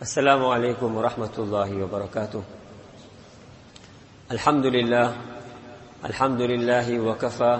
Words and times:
السلام 0.00 0.46
عليكم 0.46 0.96
ورحمة 0.96 1.36
الله 1.38 1.82
وبركاته. 1.84 2.42
الحمد 4.32 4.66
لله 4.66 5.12
الحمد 6.04 6.40
لله 6.40 7.00
وكفى 7.00 7.58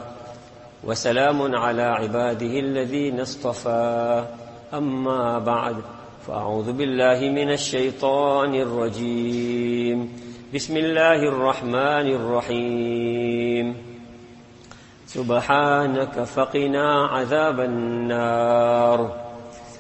وسلام 0.84 1.54
على 1.54 1.82
عباده 1.82 2.54
الذين 2.58 3.21
اصطفى. 3.21 4.24
أما 4.74 5.38
بعد 5.38 5.76
فأعوذ 6.26 6.72
بالله 6.72 7.21
من 7.21 7.53
الشيطان 7.53 8.54
الرجيم. 8.54 9.98
بسم 10.54 10.77
الله 10.77 11.20
الرحمن 11.29 12.07
الرحيم. 12.16 13.77
سبحانك 15.07 16.25
فقنا 16.25 17.07
عذاب 17.07 17.61
النار. 17.61 19.29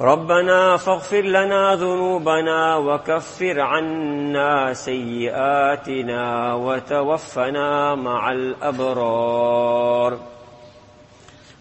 ربنا 0.00 0.76
فاغفر 0.76 1.20
لنا 1.20 1.74
ذنوبنا 1.74 2.76
وكفر 2.76 3.60
عنا 3.60 4.72
سيئاتنا 4.72 6.54
وتوفنا 6.54 7.94
مع 7.94 8.32
الأبرار. 8.32 10.18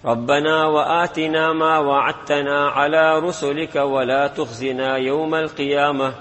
ربنا 0.06 0.66
وآتنا 0.66 1.54
ما 1.54 1.80
وعدتنا 1.80 2.70
على 2.70 3.20
رسلك 3.20 3.76
ولا 3.76 4.28
تخزنا 4.28 4.98
يوم 4.98 5.36
القيامة. 5.36 6.14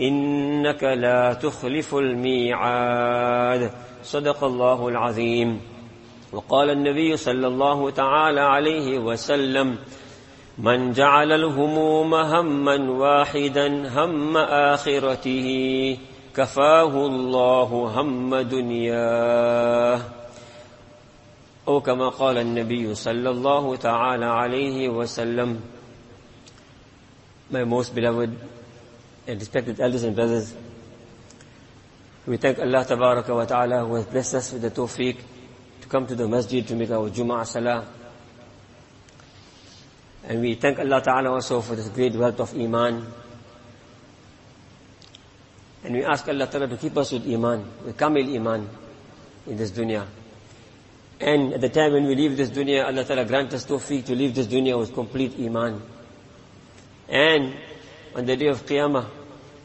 إنك 0.00 0.84
لا 0.84 1.32
تخلف 1.32 1.94
الميعاد. 1.94 3.70
صدق 4.02 4.44
الله 4.44 4.88
العظيم. 4.88 5.60
وقال 6.32 6.70
النبي 6.70 7.16
صلى 7.16 7.46
الله 7.46 7.90
تعالى 7.90 8.40
عليه 8.40 8.98
وسلم 8.98 9.78
من 10.58 10.92
جعل 10.92 11.32
الهموم 11.32 12.14
هما 12.14 12.90
واحدا 12.90 13.88
هم 13.88 14.36
آخرته 14.36 15.48
كفاه 16.36 17.06
الله 17.06 18.00
هم 18.00 18.36
دنياه 18.36 20.00
أو 21.68 21.80
كما 21.80 22.08
قال 22.08 22.38
النبي 22.38 22.94
صلى 22.94 23.30
الله 23.30 23.76
تعالى 23.76 24.24
عليه 24.24 24.88
وسلم 24.88 25.60
My 27.50 27.62
most 27.64 27.94
beloved 27.94 28.36
and 29.28 29.38
respected 29.38 29.78
elders 29.78 30.02
and 30.02 30.16
brothers, 30.16 30.52
we 32.26 32.38
thank 32.38 32.58
Allah 32.58 32.84
Tabaraka 32.84 33.28
wa 33.28 33.44
Ta'ala 33.44 33.86
who 33.86 33.94
has 33.94 34.04
blessed 34.06 34.34
us 34.34 34.52
with 34.52 34.62
the 34.62 34.70
tawfiq 34.70 35.16
to 35.82 35.88
come 35.88 36.08
to 36.08 36.16
the 36.16 36.26
masjid 36.26 36.66
to 36.66 36.74
make 36.74 36.90
our 36.90 37.08
Jum'ah 37.08 37.46
Salah. 37.46 37.86
And 40.26 40.40
we 40.40 40.54
thank 40.54 40.78
Allah 40.80 41.00
Ta'ala 41.00 41.30
also 41.30 41.60
for 41.60 41.76
this 41.76 41.88
great 41.88 42.12
wealth 42.14 42.40
of 42.40 42.54
Iman. 42.54 43.06
And 45.84 45.94
we 45.94 46.04
ask 46.04 46.28
Allah 46.28 46.48
Ta'ala 46.48 46.66
to 46.66 46.76
keep 46.76 46.96
us 46.96 47.12
with 47.12 47.28
Iman, 47.28 47.64
with 47.84 47.96
Kamil 47.96 48.34
Iman 48.34 48.68
in 49.46 49.56
this 49.56 49.70
dunya. 49.70 50.04
And 51.20 51.54
at 51.54 51.60
the 51.60 51.68
time 51.68 51.92
when 51.92 52.06
we 52.06 52.16
leave 52.16 52.36
this 52.36 52.50
dunya, 52.50 52.84
Allah 52.84 53.04
Ta'ala 53.04 53.24
grant 53.24 53.54
us 53.54 53.64
tawfiq 53.64 54.04
to 54.06 54.16
leave 54.16 54.34
this 54.34 54.48
dunya 54.48 54.76
with 54.76 54.92
complete 54.92 55.38
Iman. 55.38 55.80
And 57.08 57.54
on 58.16 58.26
the 58.26 58.36
day 58.36 58.48
of 58.48 58.66
Qiyamah, 58.66 59.06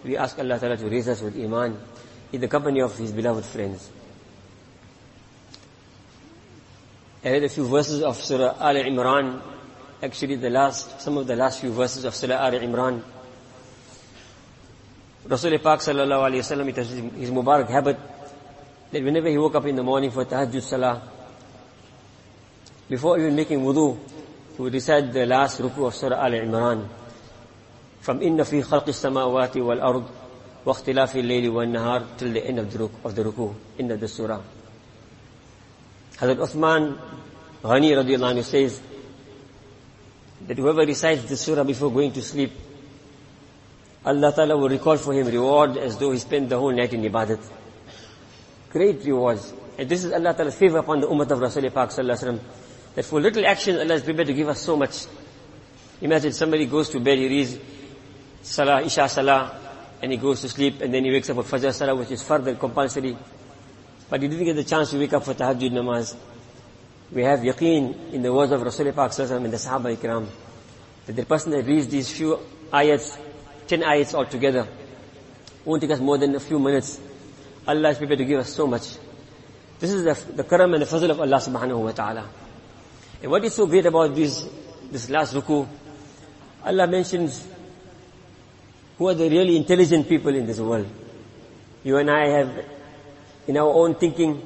we 0.03 0.15
ask 0.15 0.37
Allah 0.37 0.59
Ta'ala 0.59 0.77
to 0.77 0.87
raise 0.87 1.07
us 1.09 1.21
with 1.21 1.35
Iman 1.35 1.77
in 2.31 2.39
the 2.39 2.47
company 2.47 2.81
of 2.81 2.95
His 2.97 3.11
beloved 3.11 3.45
friends. 3.45 3.89
I 7.23 7.31
read 7.31 7.43
a 7.43 7.49
few 7.49 7.67
verses 7.67 8.01
of 8.03 8.17
Surah 8.17 8.55
Al 8.59 8.75
Imran, 8.75 9.41
actually 10.01 10.35
the 10.35 10.49
last, 10.49 11.01
some 11.01 11.17
of 11.17 11.27
the 11.27 11.35
last 11.35 11.61
few 11.61 11.71
verses 11.71 12.05
of 12.05 12.15
Surah 12.15 12.35
Al 12.35 12.53
Imran. 12.53 13.01
Rasul 15.25 15.57
Pak 15.59 15.79
Sallallahu 15.79 16.31
Alaihi 16.31 16.39
Wasallam, 16.39 16.69
it 16.69 16.77
was 16.77 16.89
his 16.89 17.29
Mubarak 17.29 17.69
habit 17.69 17.97
that 18.91 19.03
whenever 19.03 19.29
he 19.29 19.37
woke 19.37 19.55
up 19.55 19.65
in 19.65 19.75
the 19.75 19.83
morning 19.83 20.09
for 20.09 20.25
Tahajjud 20.25 20.61
Salah, 20.61 21.01
before 22.89 23.19
even 23.19 23.35
making 23.35 23.61
wudu, 23.61 23.97
he 24.55 24.61
would 24.61 24.73
recite 24.73 25.13
the 25.13 25.25
last 25.25 25.61
ruku 25.61 25.85
of 25.85 25.95
Surah 25.95 26.25
Al 26.25 26.31
Imran. 26.31 26.87
From 28.01 28.21
inna 28.21 28.43
fi 28.43 28.61
khalqi 28.61 28.89
samawati 28.89 29.63
wal 29.63 29.81
ard 29.81 30.03
wa 30.65 30.73
ikhtilafi 30.73 31.19
al-layli 31.19 31.53
wal 31.53 31.67
nahar 31.67 32.17
till 32.17 32.33
the 32.33 32.43
end 32.43 32.57
of 32.59 32.71
the 32.71 32.79
ruku, 32.79 33.05
of 33.05 33.15
the 33.15 33.23
ruku, 33.23 33.55
end 33.77 33.91
of 33.91 33.99
the 33.99 34.07
surah. 34.07 34.41
Hazrat 36.17 36.37
Uthman 36.37 36.99
Ghani 37.63 37.91
radiallahu 37.91 38.33
anhu 38.33 38.43
says 38.43 38.81
that 40.47 40.57
whoever 40.57 40.81
recites 40.81 41.25
the 41.25 41.37
surah 41.37 41.63
before 41.63 41.91
going 41.91 42.11
to 42.13 42.21
sleep, 42.21 42.51
Allah 44.03 44.33
Ta'ala 44.35 44.57
will 44.57 44.69
record 44.69 44.99
for 44.99 45.13
him 45.13 45.27
reward 45.27 45.77
as 45.77 45.97
though 45.97 46.11
he 46.11 46.17
spent 46.17 46.49
the 46.49 46.57
whole 46.57 46.71
night 46.71 46.93
in 46.93 47.03
ibadat. 47.03 47.39
Great 48.71 49.03
rewards. 49.05 49.53
And 49.77 49.87
this 49.87 50.03
is 50.03 50.11
Allah 50.11 50.33
Ta'ala's 50.33 50.55
favor 50.55 50.79
upon 50.79 51.01
the 51.01 51.07
ummah 51.07 51.29
of 51.29 51.39
Rasulullah 51.39 51.73
Pak. 51.73 52.39
That 52.95 53.05
for 53.05 53.21
little 53.21 53.45
action 53.45 53.77
Allah 53.77 53.95
is 53.95 54.03
prepared 54.03 54.27
to 54.27 54.33
give 54.33 54.49
us 54.49 54.61
so 54.61 54.75
much. 54.75 55.05
Imagine 56.01 56.33
somebody 56.33 56.65
goes 56.65 56.89
to 56.89 56.99
bed, 56.99 57.19
he 57.19 57.27
reads 57.27 57.57
Salah, 58.41 58.81
Isha 58.81 59.07
Salah, 59.07 59.55
and 60.01 60.11
he 60.11 60.17
goes 60.17 60.41
to 60.41 60.49
sleep, 60.49 60.81
and 60.81 60.91
then 60.91 61.05
he 61.05 61.11
wakes 61.11 61.29
up 61.29 61.35
for 61.37 61.43
Fajr 61.43 61.71
Salah, 61.71 61.95
which 61.95 62.11
is 62.11 62.23
further 62.23 62.55
compulsory. 62.55 63.15
But 64.09 64.21
he 64.21 64.27
didn't 64.27 64.45
get 64.45 64.55
the 64.55 64.63
chance 64.63 64.89
to 64.91 64.97
wake 64.97 65.13
up 65.13 65.23
for 65.23 65.35
Tahajjud 65.35 65.71
Namaz. 65.71 66.15
We 67.11 67.23
have 67.23 67.39
yaqeen 67.41 68.13
in 68.13 68.21
the 68.21 68.31
words 68.31 68.53
of 68.53 68.61
Rasulullah 68.61 68.95
Pak 68.95 69.19
and 69.31 69.45
the 69.51 69.57
Sahaba 69.57 69.95
Ikram, 69.95 70.27
that 71.05 71.13
the 71.13 71.25
person 71.25 71.51
that 71.51 71.65
reads 71.65 71.87
these 71.87 72.09
few 72.09 72.39
ayats, 72.71 73.17
ten 73.67 73.81
ayats 73.81 74.13
altogether, 74.13 74.65
won't 75.65 75.81
take 75.81 75.91
us 75.91 75.99
more 75.99 76.17
than 76.17 76.33
a 76.35 76.39
few 76.39 76.57
minutes. 76.57 77.01
Allah 77.67 77.89
is 77.89 77.97
prepared 77.97 78.19
to 78.19 78.25
give 78.25 78.39
us 78.39 78.53
so 78.53 78.65
much. 78.65 78.95
This 79.79 79.91
is 79.91 80.03
the, 80.03 80.33
the 80.33 80.43
karam 80.45 80.73
and 80.73 80.81
the 80.81 80.87
fazl 80.87 81.09
of 81.09 81.19
Allah 81.19 81.37
subhanahu 81.37 81.83
wa 81.83 81.91
ta'ala. 81.91 82.29
And 83.21 83.29
what 83.29 83.43
is 83.43 83.53
so 83.55 83.67
great 83.67 83.85
about 83.85 84.15
this, 84.15 84.47
this 84.89 85.09
last 85.09 85.33
ruku, 85.33 85.67
Allah 86.63 86.87
mentions 86.87 87.45
who 88.97 89.09
are 89.09 89.15
the 89.15 89.29
really 89.29 89.57
intelligent 89.57 90.07
people 90.07 90.33
in 90.33 90.45
this 90.45 90.59
world. 90.59 90.87
You 91.83 91.97
and 91.97 92.09
I 92.09 92.27
have, 92.29 92.65
in 93.47 93.57
our 93.57 93.67
own 93.67 93.95
thinking, 93.95 94.41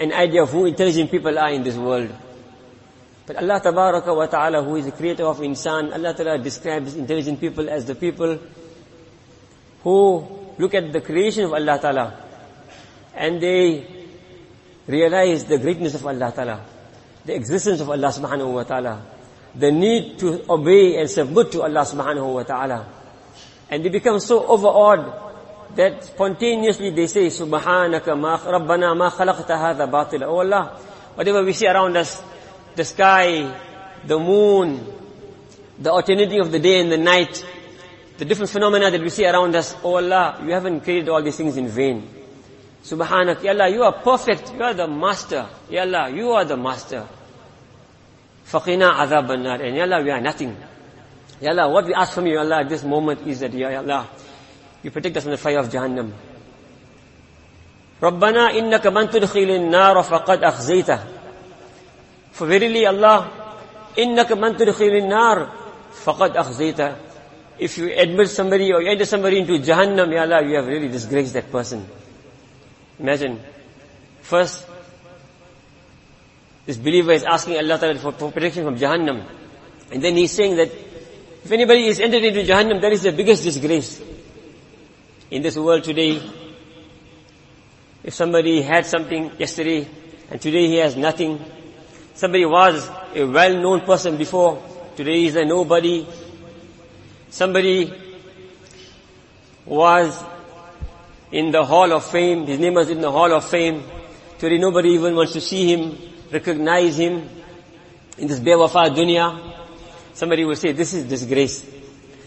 an 0.00 0.12
idea 0.12 0.42
of 0.42 0.50
who 0.50 0.64
intelligent 0.64 1.10
people 1.10 1.38
are 1.38 1.50
in 1.50 1.62
this 1.62 1.76
world. 1.76 2.10
But 3.26 3.36
Allah 3.36 3.60
Tabaraka 3.60 4.16
wa 4.16 4.26
Ta'ala, 4.26 4.62
who 4.62 4.76
is 4.76 4.86
the 4.86 4.92
creator 4.92 5.24
of 5.24 5.38
insan, 5.38 5.92
Allah 5.92 6.14
Ta'ala 6.14 6.38
describes 6.38 6.96
intelligent 6.96 7.38
people 7.38 7.68
as 7.68 7.84
the 7.84 7.94
people 7.94 8.38
who 9.84 10.26
look 10.58 10.74
at 10.74 10.92
the 10.92 11.00
creation 11.00 11.44
of 11.44 11.52
Allah 11.52 11.78
Ta'ala 11.78 12.24
and 13.14 13.40
they 13.40 13.86
realize 14.86 15.44
the 15.44 15.58
greatness 15.58 15.94
of 15.94 16.06
Allah 16.06 16.32
Ta'ala, 16.34 16.64
the 17.26 17.34
existence 17.34 17.80
of 17.80 17.90
Allah 17.90 18.08
Subhanahu 18.08 18.54
wa 18.54 18.62
Ta'ala, 18.64 19.02
the 19.54 19.70
need 19.70 20.18
to 20.18 20.44
obey 20.50 20.98
and 20.98 21.10
submit 21.10 21.52
to 21.52 21.62
Allah 21.62 21.82
Subhanahu 21.82 22.34
wa 22.34 22.42
Ta'ala. 22.42 22.86
And 23.68 23.84
they 23.84 23.90
become 23.90 24.18
so 24.18 24.46
overawed 24.46 25.29
that 25.76 26.04
spontaneously 26.04 26.90
they 26.90 27.06
say, 27.06 27.26
Subhanaka 27.26 28.18
ma, 28.18 28.38
Rabbana 28.38 28.96
ma 28.96 29.10
khalaqta 29.10 29.56
hadha 29.56 29.90
batila. 29.90 30.22
Oh 30.22 30.38
Allah, 30.38 30.78
whatever 31.14 31.44
we 31.44 31.52
see 31.52 31.66
around 31.66 31.96
us, 31.96 32.22
the 32.74 32.84
sky, 32.84 33.54
the 34.04 34.18
moon, 34.18 34.84
the 35.78 35.92
alternating 35.92 36.40
of 36.40 36.50
the 36.52 36.58
day 36.58 36.80
and 36.80 36.90
the 36.90 36.98
night, 36.98 37.44
the 38.18 38.24
different 38.24 38.50
phenomena 38.50 38.90
that 38.90 39.00
we 39.00 39.08
see 39.08 39.26
around 39.26 39.54
us, 39.54 39.74
oh 39.82 39.96
Allah, 39.96 40.40
you 40.44 40.52
haven't 40.52 40.80
created 40.80 41.08
all 41.08 41.22
these 41.22 41.36
things 41.36 41.56
in 41.56 41.68
vain. 41.68 42.08
Subhanak, 42.82 43.42
Ya 43.42 43.52
Allah, 43.52 43.68
you 43.68 43.82
are 43.82 43.92
perfect, 43.92 44.52
you 44.54 44.62
are 44.62 44.74
the 44.74 44.86
master. 44.88 45.46
Ya 45.68 45.82
Allah, 45.82 46.10
you 46.10 46.30
are 46.32 46.44
the 46.44 46.56
master. 46.56 47.06
Faqina 48.46 49.08
nar 49.42 49.62
and 49.62 49.76
Ya 49.76 49.84
Allah, 49.84 50.02
we 50.02 50.10
are 50.10 50.20
nothing. 50.20 50.56
Ya 51.40 51.50
Allah, 51.50 51.68
what 51.68 51.86
we 51.86 51.94
ask 51.94 52.14
from 52.14 52.26
you, 52.26 52.34
Ya 52.34 52.40
Allah, 52.40 52.60
at 52.60 52.68
this 52.68 52.84
moment 52.84 53.26
is 53.26 53.40
that, 53.40 53.52
Ya 53.52 53.78
Allah, 53.78 54.08
you 54.83 54.91
protect 54.91 55.17
us 55.17 55.23
from 55.23 55.31
the 55.31 55.37
fire 55.37 55.59
of 55.59 55.69
Jahannam. 55.69 56.11
ربنا 58.01 58.51
إنك 58.59 58.87
من 58.87 59.09
تدخل 59.09 59.49
النار 59.49 60.03
فقد 60.03 60.43
أخزيته 60.43 60.99
For 62.33 62.45
verily 62.45 62.85
Allah, 62.85 63.27
إنك 63.97 64.31
من 64.31 64.57
تدخل 64.57 64.85
النار 64.85 65.49
فقد 66.03 66.37
أخزيته 66.37 66.95
If 67.57 67.77
you 67.77 67.93
admit 67.97 68.29
somebody 68.29 68.73
or 68.73 68.81
you 68.81 68.91
enter 68.91 69.05
somebody 69.05 69.39
into 69.39 69.53
Jahannam, 69.53 70.11
Ya 70.11 70.23
Allah, 70.23 70.43
you 70.45 70.55
have 70.57 70.67
really 70.67 70.89
disgraced 70.89 71.33
that 71.33 71.49
person. 71.49 71.87
Imagine, 72.99 73.39
first, 74.21 74.67
this 76.65 76.75
believer 76.75 77.13
is 77.13 77.23
asking 77.23 77.57
Allah 77.57 77.79
Ta'ala 77.79 77.97
for, 77.97 78.11
for 78.11 78.31
protection 78.31 78.65
from 78.65 78.75
Jahannam. 78.75 79.25
And 79.89 80.03
then 80.03 80.17
he's 80.17 80.31
saying 80.31 80.57
that 80.57 80.69
if 81.45 81.51
anybody 81.51 81.87
is 81.87 82.01
entered 82.01 82.23
into 82.23 82.41
Jahannam, 82.41 82.81
that 82.81 82.91
is 82.91 83.03
the 83.03 83.13
biggest 83.13 83.43
disgrace. 83.43 84.01
In 85.30 85.42
this 85.42 85.56
world 85.56 85.84
today, 85.84 86.20
if 88.02 88.14
somebody 88.14 88.62
had 88.62 88.84
something 88.84 89.30
yesterday 89.38 89.88
and 90.28 90.40
today 90.40 90.66
he 90.66 90.76
has 90.78 90.96
nothing, 90.96 91.38
somebody 92.14 92.44
was 92.44 92.90
a 93.14 93.24
well-known 93.24 93.82
person 93.82 94.16
before, 94.16 94.60
today 94.96 95.20
he's 95.20 95.36
a 95.36 95.44
nobody, 95.44 96.04
somebody 97.28 97.92
was 99.64 100.20
in 101.30 101.52
the 101.52 101.64
hall 101.64 101.92
of 101.92 102.04
fame, 102.04 102.46
his 102.46 102.58
name 102.58 102.74
was 102.74 102.90
in 102.90 103.00
the 103.00 103.12
hall 103.12 103.32
of 103.32 103.48
fame, 103.48 103.84
today 104.36 104.58
nobody 104.58 104.88
even 104.90 105.14
wants 105.14 105.34
to 105.34 105.40
see 105.40 105.72
him, 105.72 105.96
recognize 106.32 106.98
him 106.98 107.28
in 108.18 108.26
this 108.26 108.40
bewafa 108.40 108.92
dunya. 108.92 109.54
Somebody 110.12 110.44
will 110.44 110.56
say, 110.56 110.72
this 110.72 110.92
is 110.92 111.04
disgrace. 111.04 111.64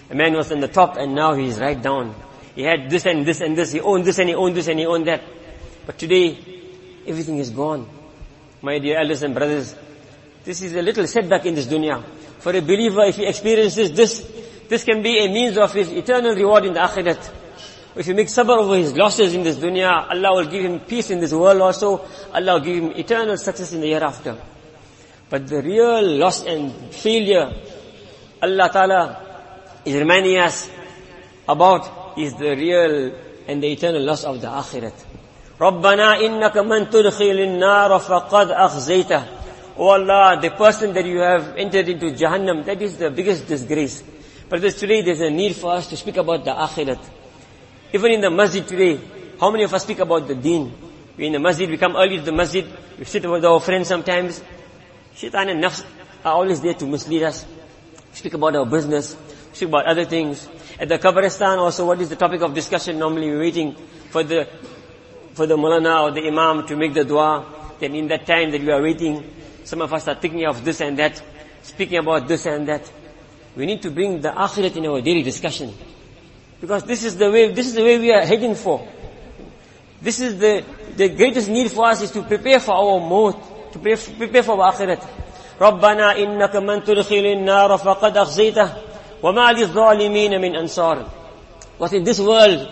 A 0.09 0.15
man 0.15 0.31
was 0.33 0.53
on 0.53 0.61
the 0.61 0.69
top 0.69 0.95
and 0.95 1.13
now 1.13 1.33
he 1.33 1.47
is 1.47 1.59
right 1.59 1.81
down. 1.81 2.15
He 2.55 2.63
had 2.63 2.89
this 2.89 3.05
and 3.05 3.25
this 3.25 3.41
and 3.41 3.57
this, 3.57 3.71
he 3.71 3.79
owned 3.79 4.05
this 4.05 4.19
and 4.19 4.29
he 4.29 4.35
owned 4.35 4.55
this 4.55 4.67
and 4.67 4.79
he 4.79 4.85
owned 4.85 5.07
that. 5.07 5.23
But 5.85 5.97
today, 5.97 6.37
everything 7.07 7.39
is 7.39 7.49
gone. 7.49 7.89
My 8.61 8.79
dear 8.79 8.99
elders 8.99 9.23
and 9.23 9.33
brothers, 9.33 9.75
this 10.43 10.61
is 10.61 10.73
a 10.75 10.81
little 10.81 11.07
setback 11.07 11.45
in 11.45 11.55
this 11.55 11.65
dunya. 11.65 12.03
For 12.39 12.55
a 12.55 12.61
believer, 12.61 13.03
if 13.05 13.15
he 13.15 13.25
experiences 13.25 13.91
this, 13.93 14.29
this 14.69 14.83
can 14.83 15.01
be 15.01 15.17
a 15.19 15.27
means 15.27 15.57
of 15.57 15.73
his 15.73 15.89
eternal 15.89 16.35
reward 16.35 16.65
in 16.65 16.73
the 16.73 16.79
akhirat. 16.79 17.31
If 17.95 18.05
he 18.05 18.13
makes 18.13 18.33
sabr 18.33 18.57
over 18.57 18.75
his 18.75 18.95
losses 18.95 19.33
in 19.33 19.43
this 19.43 19.57
dunya, 19.57 20.09
Allah 20.09 20.35
will 20.35 20.49
give 20.49 20.63
him 20.63 20.79
peace 20.79 21.09
in 21.09 21.19
this 21.19 21.33
world 21.33 21.61
also. 21.61 22.05
Allah 22.33 22.53
will 22.53 22.59
give 22.59 22.83
him 22.83 22.91
eternal 22.91 23.37
success 23.37 23.73
in 23.73 23.81
the 23.81 23.87
hereafter. 23.87 24.37
But 25.29 25.47
the 25.47 25.61
real 25.61 26.17
loss 26.17 26.45
and 26.45 26.71
failure, 26.93 27.53
Allah 28.41 28.69
Ta'ala 28.71 29.81
is 29.85 29.95
reminding 29.95 30.37
us 30.37 30.69
about 31.47 32.02
is 32.16 32.34
the 32.34 32.56
real 32.56 33.12
and 33.46 33.62
the 33.62 33.72
eternal 33.72 34.02
loss 34.02 34.24
of 34.24 34.40
the 34.40 34.46
akhirat. 34.46 34.94
رَبَّنَا 35.58 36.18
إِنَّكَ 36.18 36.52
مَن 36.52 36.90
تُدْخِلِ 36.90 37.38
النَّارَ 37.38 38.00
فَقَدْ 38.00 38.56
أَخْزَيْتَهُ 38.56 39.38
Oh 39.78 39.90
Allah, 39.90 40.38
the 40.40 40.50
person 40.50 40.92
that 40.92 41.06
you 41.06 41.18
have 41.20 41.56
entered 41.56 41.88
into 41.88 42.06
Jahannam, 42.06 42.64
that 42.64 42.82
is 42.82 42.98
the 42.98 43.10
biggest 43.10 43.46
disgrace. 43.46 44.02
But 44.48 44.60
today 44.60 45.02
there's 45.02 45.20
a 45.20 45.30
need 45.30 45.54
for 45.54 45.72
us 45.72 45.86
to 45.88 45.96
speak 45.96 46.16
about 46.16 46.44
the 46.44 46.50
akhirat. 46.50 46.98
Even 47.92 48.12
in 48.12 48.20
the 48.20 48.30
masjid 48.30 48.66
today, 48.66 49.00
how 49.40 49.50
many 49.50 49.64
of 49.64 49.72
us 49.72 49.82
speak 49.84 50.00
about 50.00 50.26
the 50.26 50.34
deen? 50.34 50.72
We 51.16 51.26
in 51.26 51.32
the 51.32 51.38
masjid, 51.38 51.68
we 51.68 51.76
come 51.76 51.96
early 51.96 52.16
to 52.16 52.22
the 52.22 52.32
masjid, 52.32 52.66
we 52.98 53.04
sit 53.04 53.28
with 53.28 53.44
our 53.44 53.60
friends 53.60 53.88
sometimes. 53.88 54.42
Shaitan 55.14 55.48
and 55.48 55.62
nafs 55.62 55.84
are 56.24 56.34
always 56.34 56.60
there 56.60 56.74
to 56.74 56.86
mislead 56.86 57.22
us. 57.22 57.46
We 58.10 58.16
speak 58.16 58.34
about 58.34 58.56
our 58.56 58.66
business, 58.66 59.16
we 59.50 59.56
speak 59.56 59.68
about 59.68 59.86
other 59.86 60.04
things. 60.04 60.48
At 60.78 60.88
the 60.88 60.98
Kabristan 60.98 61.58
also, 61.58 61.86
what 61.86 62.00
is 62.00 62.08
the 62.08 62.16
topic 62.16 62.40
of 62.42 62.54
discussion? 62.54 62.98
Normally 62.98 63.30
we're 63.30 63.40
waiting 63.40 63.74
for 64.10 64.22
the, 64.22 64.48
for 65.34 65.46
the 65.46 65.56
mulana 65.56 66.02
or 66.04 66.10
the 66.10 66.26
imam 66.26 66.66
to 66.66 66.76
make 66.76 66.94
the 66.94 67.04
dua. 67.04 67.44
Then 67.80 67.94
in 67.94 68.08
that 68.08 68.26
time 68.26 68.50
that 68.50 68.60
we 68.60 68.70
are 68.70 68.82
waiting, 68.82 69.24
some 69.64 69.82
of 69.82 69.92
us 69.92 70.08
are 70.08 70.14
thinking 70.14 70.46
of 70.46 70.64
this 70.64 70.80
and 70.80 70.98
that, 70.98 71.22
speaking 71.62 71.98
about 71.98 72.28
this 72.28 72.46
and 72.46 72.68
that. 72.68 72.90
We 73.56 73.66
need 73.66 73.82
to 73.82 73.90
bring 73.90 74.20
the 74.20 74.30
akhirat 74.30 74.76
in 74.76 74.86
our 74.86 75.00
daily 75.00 75.22
discussion. 75.22 75.74
Because 76.60 76.84
this 76.84 77.04
is 77.04 77.16
the 77.16 77.30
way, 77.30 77.52
this 77.52 77.66
is 77.66 77.74
the 77.74 77.82
way 77.82 77.98
we 77.98 78.12
are 78.12 78.24
heading 78.24 78.54
for. 78.54 78.86
This 80.00 80.20
is 80.20 80.38
the, 80.38 80.64
the 80.96 81.08
greatest 81.08 81.48
need 81.48 81.70
for 81.70 81.86
us 81.86 82.02
is 82.02 82.10
to 82.12 82.22
prepare 82.22 82.60
for 82.60 82.72
our 82.72 83.00
maut, 83.00 83.72
to 83.72 83.78
prepare 83.78 84.42
for 84.42 84.60
our 84.60 84.72
akhirat. 84.72 85.06
ربنا 85.60 86.16
إنك 86.18 86.56
من 86.56 86.84
تدخل 86.84 87.26
النار 87.26 87.78
فقد 87.78 88.16
أخزيته 88.16 88.72
وَمَا 89.23 89.53
لِلظَّالِمِينَ 89.53 90.35
مِنْ 90.41 90.55
أَنصَارٍ 90.55 91.09
But 91.79 91.93
in 91.93 92.03
this 92.03 92.19
world, 92.19 92.67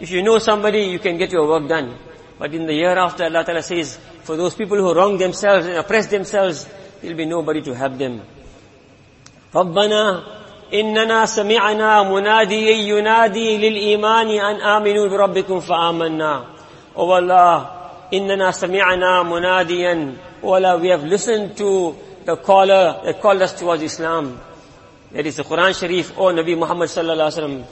if 0.00 0.10
you 0.10 0.22
know 0.22 0.38
somebody, 0.38 0.80
you 0.82 0.98
can 0.98 1.16
get 1.16 1.32
your 1.32 1.48
work 1.48 1.66
done. 1.66 1.96
But 2.38 2.52
in 2.52 2.66
the 2.66 2.74
hereafter, 2.74 3.24
Allah 3.24 3.44
Ta'ala 3.44 3.62
says, 3.62 3.98
for 4.22 4.36
those 4.36 4.54
people 4.54 4.76
who 4.76 4.94
wrong 4.94 5.16
themselves 5.16 5.66
and 5.66 5.76
oppress 5.76 6.08
themselves, 6.08 6.68
there'll 7.00 7.16
be 7.16 7.24
nobody 7.24 7.62
to 7.62 7.74
help 7.74 7.96
them. 7.96 8.20
رَبَّنَا 9.54 10.24
إِنَّنَا 10.72 11.26
سَمِعَنَا 11.26 12.02
مُنَادِيًا 12.02 12.76
يُنَادِي 12.88 13.58
لِلْإِيمَانِ 13.58 14.28
أَنْ 14.40 14.60
آمِنُوا 14.60 15.08
بِرَبِّكُمْ 15.08 15.60
فَآمَنَّا 15.60 16.46
O 16.96 17.08
oh 17.08 17.10
Allah, 17.12 18.08
إِنَّنَا 18.12 18.50
سَمِعَنَا 18.50 19.22
مُنَادِيًا 19.22 20.16
O 20.42 20.48
oh 20.48 20.52
Allah, 20.54 20.78
we 20.78 20.88
have 20.88 21.04
listened 21.04 21.56
to 21.56 21.96
the 22.24 22.36
caller 22.36 23.00
that 23.04 23.20
called 23.20 23.42
us 23.42 23.52
towards 23.58 23.82
Islam. 23.82 24.38
That 25.12 25.26
is 25.26 25.36
the 25.36 25.44
Quran 25.44 25.78
Sharif, 25.78 26.18
O 26.18 26.28
oh, 26.28 26.32
Nabi 26.32 26.56
Muhammad 26.56 26.88
sallallahu 26.88 27.30
alaihi 27.30 27.38
wasallam. 27.38 27.64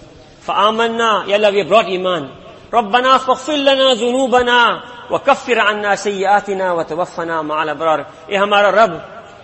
فآمنا 0.46 1.24
يلا 1.28 1.52
we 1.52 1.62
brought 1.62 1.86
iman. 1.86 2.30
ربنا 2.72 3.18
فاغفر 3.18 3.52
لنا 3.52 3.94
ذنوبنا 3.94 4.82
وكفر 5.10 5.58
عنا 5.58 5.96
سيئاتنا 5.96 6.72
وتوفنا 6.72 7.42
مع 7.42 7.62
الأبرار. 7.62 8.06
اے 8.28 8.36
ہمارا 8.36 8.70
رب 8.70 9.00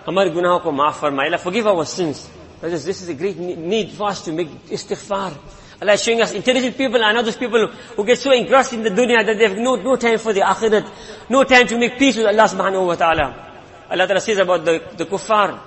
ہمارے 0.09 0.31
گناہوں 0.35 0.59
کو 0.61 0.71
معاف 0.73 1.01
فرمائے. 1.01 1.29
Allah 1.29 1.39
forgive 1.39 1.67
our 1.67 1.85
sins. 1.85 2.29
Brothers, 2.61 2.85
this 2.85 3.03
is 3.03 3.09
a 3.09 3.15
great 3.15 3.39
need 3.39 3.93
for 3.93 4.09
us 4.09 4.23
to 4.25 4.33
make 4.33 4.49
istighfar. 4.69 5.33
Allah 5.81 5.93
is 5.93 6.03
showing 6.03 6.23
us 6.23 6.33
intelligent 6.33 6.77
people 6.77 7.03
and 7.03 7.19
others 7.19 7.37
people 7.37 7.67
who 7.97 8.05
get 8.05 8.19
so 8.19 8.33
engrossed 8.33 8.73
in 8.73 8.83
the 8.83 8.91
dunya 8.91 9.25
that 9.27 9.37
they 9.37 9.49
have 9.49 9.59
no, 9.59 9.77
no 9.77 9.97
time 9.97 10.19
for 10.19 10.33
the 10.33 10.41
akhirat, 10.41 10.89
no 11.29 11.45
time 11.45 11.67
to 11.67 11.77
make 11.79 11.99
peace 11.99 12.17
with 12.17 12.27
Allah 12.27 12.49
subhanahu 12.49 12.87
wa 12.87 12.95
ta'ala. 12.95 13.87
Allah 13.91 14.07
ta'ala 14.07 14.21
says 14.21 14.39
about 14.39 14.65
the, 14.65 14.83
the 14.97 15.05
kuffar, 15.05 15.59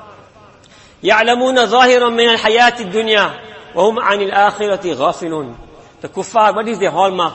يعلمون 1.04 1.66
ظاهرا 1.66 2.10
من 2.10 2.30
الحياة 2.30 2.80
الدنيا 2.80 3.32
وهم 3.76 4.00
عن 4.00 4.22
الآخرة 4.22 4.94
غافلون. 4.94 5.56
The 6.02 6.10
kuffar, 6.10 6.56
what 6.56 6.68
is 6.68 6.80
their 6.80 6.92
hallmark? 6.92 7.34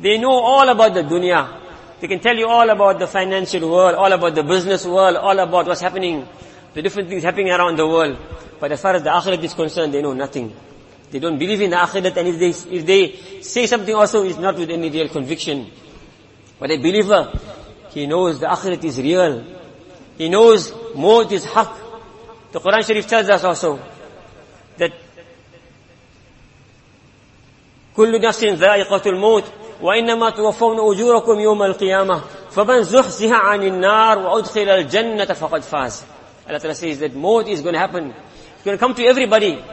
They 0.00 0.18
know 0.18 0.30
all 0.30 0.68
about 0.68 0.94
the 0.94 1.02
dunya. 1.02 1.60
They 2.00 2.08
can 2.08 2.20
tell 2.20 2.36
you 2.36 2.46
all 2.46 2.68
about 2.68 2.98
the 2.98 3.06
financial 3.06 3.70
world, 3.70 3.94
all 3.94 4.12
about 4.12 4.34
the 4.34 4.42
business 4.42 4.84
world, 4.84 5.16
all 5.16 5.38
about 5.38 5.66
what's 5.66 5.80
happening, 5.80 6.28
the 6.74 6.82
different 6.82 7.08
things 7.08 7.22
happening 7.22 7.50
around 7.50 7.76
the 7.78 7.86
world. 7.86 8.18
But 8.60 8.72
as 8.72 8.80
far 8.82 8.94
as 8.94 9.02
the 9.02 9.10
akhirat 9.10 9.42
is 9.42 9.54
concerned, 9.54 9.94
they 9.94 10.02
know 10.02 10.12
nothing. 10.12 10.54
They 11.10 11.18
don't 11.18 11.38
believe 11.38 11.60
in 11.62 11.70
the 11.70 11.76
akhirat 11.76 12.16
and 12.16 12.28
if 12.28 12.38
they, 12.38 12.76
if 12.76 12.86
they 12.86 13.40
say 13.40 13.66
something 13.66 13.94
also, 13.94 14.24
it's 14.24 14.38
not 14.38 14.56
with 14.56 14.70
any 14.70 14.90
real 14.90 15.08
conviction. 15.08 15.70
But 16.58 16.70
a 16.70 16.76
believer, 16.76 17.32
he 17.90 18.06
knows 18.06 18.40
the 18.40 18.46
akhirat 18.46 18.84
is 18.84 18.98
real. 18.98 19.44
He 20.18 20.28
knows 20.28 20.72
maut 20.94 21.32
is 21.32 21.44
haq. 21.44 21.85
The 22.55 22.59
Quran 22.59 22.85
Sharif 22.85 23.07
tells 23.07 23.29
us 23.29 23.43
also 23.43 23.79
that 24.77 24.91
كل 27.95 28.21
نفس 28.21 28.43
ذائقة 28.43 29.01
الموت 29.05 29.43
وإنما 29.81 30.29
توفون 30.29 30.93
أجوركم 30.93 31.39
يوم 31.39 31.63
القيامة 31.63 32.21
فمن 32.51 32.83
زحزح 32.83 33.31
عن 33.31 33.63
النار 33.63 34.19
وأدخل 34.19 34.69
الجنة 34.69 35.25
فقد 35.25 35.61
فاز 35.61 36.03
Allah 36.47 36.59
Ta'ala 36.59 36.75
says 36.75 36.99
that 36.99 37.15
maut 37.15 37.47
is 37.47 37.61
going 37.61 37.73
to 37.73 37.79
happen 37.79 38.13
going 38.63 38.77
to 38.77 38.79
come 38.79 38.93
to 38.95 39.03
everybody. 39.05 39.63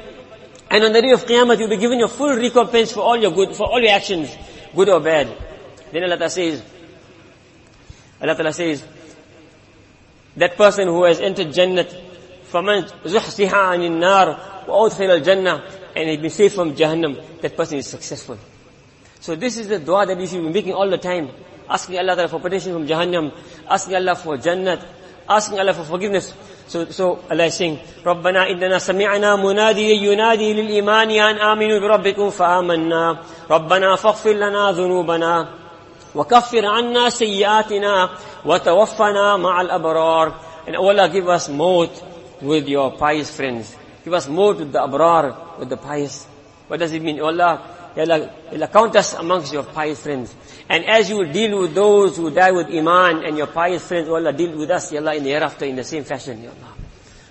And 0.70 0.84
on 0.84 0.92
the 0.92 1.02
day 1.02 1.10
of 1.10 1.24
Qiyamah, 1.24 1.58
you'll 1.58 1.68
be 1.68 1.76
given 1.76 1.98
your 1.98 2.08
full 2.08 2.36
recompense 2.36 2.92
for 2.92 3.00
all 3.00 3.16
your 3.16 3.32
good, 3.32 3.54
for 3.54 3.66
all 3.66 3.80
your 3.80 3.92
actions, 3.92 4.34
good 4.74 4.88
or 4.88 5.00
bad. 5.00 5.28
Then 5.92 6.04
Allah 6.04 6.16
Ta'ala 6.16 6.30
says, 6.30 6.62
Allah 8.20 8.34
Ta'ala 8.34 8.52
says, 8.52 8.84
that 10.36 10.56
person 10.56 10.88
who 10.88 11.04
has 11.04 11.20
entered 11.20 11.48
Jannat, 11.48 11.94
فمن 12.53 12.85
زحزح 13.05 13.53
عن 13.55 13.83
النار 13.83 14.37
وأدخل 14.67 15.03
الجنة 15.11 15.61
and 15.95 16.09
he's 16.09 16.19
been 16.19 16.29
saved 16.29 16.55
from 16.55 16.75
Jahannam, 16.75 17.21
that 17.41 17.55
person 17.55 17.77
is 17.77 17.87
successful. 17.87 18.37
So 19.19 19.35
this 19.35 19.57
is 19.57 19.67
the 19.67 19.79
dua 19.79 20.05
that 20.07 20.17
we 20.17 20.25
should 20.27 20.41
be 20.41 20.49
making 20.49 20.73
all 20.73 20.89
the 20.89 20.97
time, 20.97 21.29
asking 21.69 21.97
Allah 21.99 22.27
for 22.27 22.39
protection 22.39 22.73
from 22.73 22.87
Jahannam, 22.87 23.31
asking 23.69 23.95
Allah 23.95 24.15
for 24.15 24.37
Jannat, 24.37 24.83
asking 25.29 25.59
Allah 25.59 25.73
for 25.73 25.83
forgiveness. 25.83 26.33
So, 26.67 26.85
so 26.89 27.23
Allah 27.29 27.45
is 27.45 27.55
saying, 27.55 27.79
رَبَّنَا 28.03 28.49
إِنَّنَا 28.49 28.77
سَمِعْنَا 28.79 29.35
مُنَادِيًا 29.37 30.01
يُنَادِي 30.01 30.53
لِلْإِيمَانِ 30.53 31.11
أَنْ 31.11 31.37
آمِنُوا 31.37 31.79
بِرَبِّكُمْ 31.79 32.29
فَآمَنَّا 32.29 33.17
رَبَّنَا 33.49 33.95
فَاغْفِرْ 33.95 34.33
لَنَا 34.33 34.71
ذُنُوبَنَا 34.71 35.47
وَكَفِّرْ 36.15 36.65
عَنَّا 36.65 37.09
سَيِّئَاتِنَا 37.09 38.09
وَتَوَفَّنَا 38.45 39.37
مَعَ 39.37 39.61
الْأَبْرَارِ 39.61 40.33
And 40.65 40.75
Allah 40.75 41.09
give 41.09 41.27
us 41.27 41.49
maut 41.49 42.12
with 42.43 42.67
your 42.67 42.91
pious 42.97 43.35
friends. 43.35 43.75
Give 44.03 44.13
us 44.13 44.27
maut 44.27 44.57
with 44.57 44.71
the 44.71 44.79
abrar, 44.79 45.57
with 45.57 45.69
the 45.69 45.77
pious. 45.77 46.25
What 46.67 46.79
does 46.79 46.91
it 46.91 47.01
mean? 47.01 47.19
Oh, 47.19 47.27
Allah, 47.27 47.91
Allah, 47.97 48.33
Allah 48.51 48.67
count 48.67 48.95
us 48.95 49.13
amongst 49.13 49.53
your 49.53 49.63
pious 49.63 50.01
friends. 50.01 50.35
And 50.67 50.85
as 50.85 51.09
you 51.09 51.25
deal 51.31 51.59
with 51.59 51.73
those 51.73 52.17
who 52.17 52.29
die 52.29 52.51
with 52.51 52.67
Iman 52.67 53.23
and 53.23 53.37
your 53.37 53.47
pious 53.47 53.87
friends, 53.87 54.09
oh 54.09 54.15
Allah, 54.15 54.33
deal 54.33 54.57
with 54.57 54.69
us, 54.69 54.91
Ya 54.91 54.99
Allah, 54.99 55.15
in 55.15 55.23
the 55.23 55.29
hereafter 55.29 55.65
in 55.65 55.75
the 55.75 55.83
same 55.83 56.03
fashion, 56.03 56.43
Ya 56.43 56.49
Allah. 56.49 56.73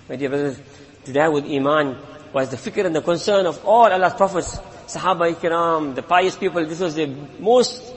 My 0.09 0.15
dear 0.15 0.29
brothers, 0.29 0.59
to 1.05 1.13
die 1.13 1.29
with 1.29 1.45
Iman 1.45 1.97
was 2.33 2.49
the 2.49 2.57
fikr 2.57 2.85
and 2.85 2.95
the 2.95 3.01
concern 3.01 3.45
of 3.45 3.63
all 3.65 3.91
Allah's 3.91 4.13
prophets, 4.15 4.57
Sahaba 4.87 5.33
Ikram, 5.33 5.93
the 5.95 6.01
pious 6.01 6.35
people. 6.35 6.65
This 6.65 6.79
was 6.79 6.95
the 6.95 7.07
most 7.39 7.93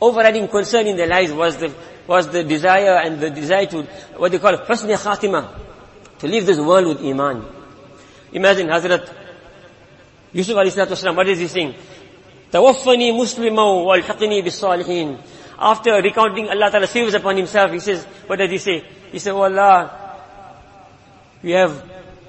overriding 0.00 0.48
concern 0.48 0.86
in 0.86 0.96
their 0.96 1.06
lives 1.06 1.32
was 1.32 1.56
the 1.56 1.74
was 2.08 2.26
the 2.28 2.42
desire 2.42 2.96
and 3.04 3.20
the 3.20 3.30
desire 3.30 3.66
to, 3.66 3.82
what 4.16 4.32
they 4.32 4.38
call 4.38 4.56
husn 4.56 4.88
khatima, 4.96 5.46
to 6.18 6.26
leave 6.28 6.46
this 6.46 6.58
world 6.58 6.86
with 6.86 7.04
iman. 7.04 7.44
Imagine 8.32 8.66
Hazrat 8.68 9.14
Yusuf 10.32 10.56
alayhi 10.56 10.74
salatu 10.74 10.90
wasalam, 10.90 11.16
what 11.16 11.28
is 11.28 11.38
he 11.38 11.48
saying? 11.48 11.74
Tawaffani 12.52 13.12
musliman 13.12 13.84
walhaqni 13.84 14.44
bis 14.44 14.62
After 15.58 16.02
recounting 16.02 16.48
Allah 16.48 16.70
Ta'ala 16.70 16.86
saves 16.86 17.14
upon 17.14 17.36
himself, 17.36 17.72
he 17.72 17.80
says, 17.80 18.04
what 18.26 18.38
does 18.38 18.50
he 18.50 18.58
say? 18.58 18.84
He 19.10 19.18
said, 19.18 19.32
Oh 19.32 19.42
Allah, 19.42 20.16
you 21.42 21.54
have 21.54 21.82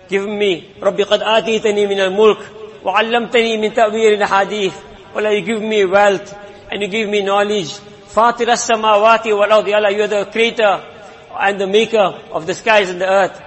given 0.08 0.38
me, 0.38 0.74
Rabbi 0.79 1.03
qad 1.03 1.22
atitani 1.22 1.88
min 1.88 2.00
al-mulk, 2.00 2.84
wa 2.84 3.00
allamtani 3.00 3.60
min 3.60 3.74
ta'wir 3.74 4.19
al-hadith. 4.22 4.86
Allah, 5.13 5.34
you 5.34 5.41
give 5.41 5.62
me 5.62 5.86
wealth, 5.86 6.36
and 6.72 6.81
you 6.81 6.88
give 6.88 7.10
me 7.10 7.22
knowledge. 7.22 7.72
Fatir 8.08 8.48
as-samawati 8.48 9.38
wal 9.38 9.51
ardi. 9.51 9.74
Allah, 9.74 9.91
you 9.91 10.03
are 10.03 10.08
the 10.08 10.25
creator 10.25 10.84
and 11.39 11.60
the 11.60 11.67
maker 11.67 12.19
of 12.31 12.48
the 12.48 12.53
skies 12.53 12.89
and 12.89 13.01
the 13.01 13.10
earth. 13.10 13.41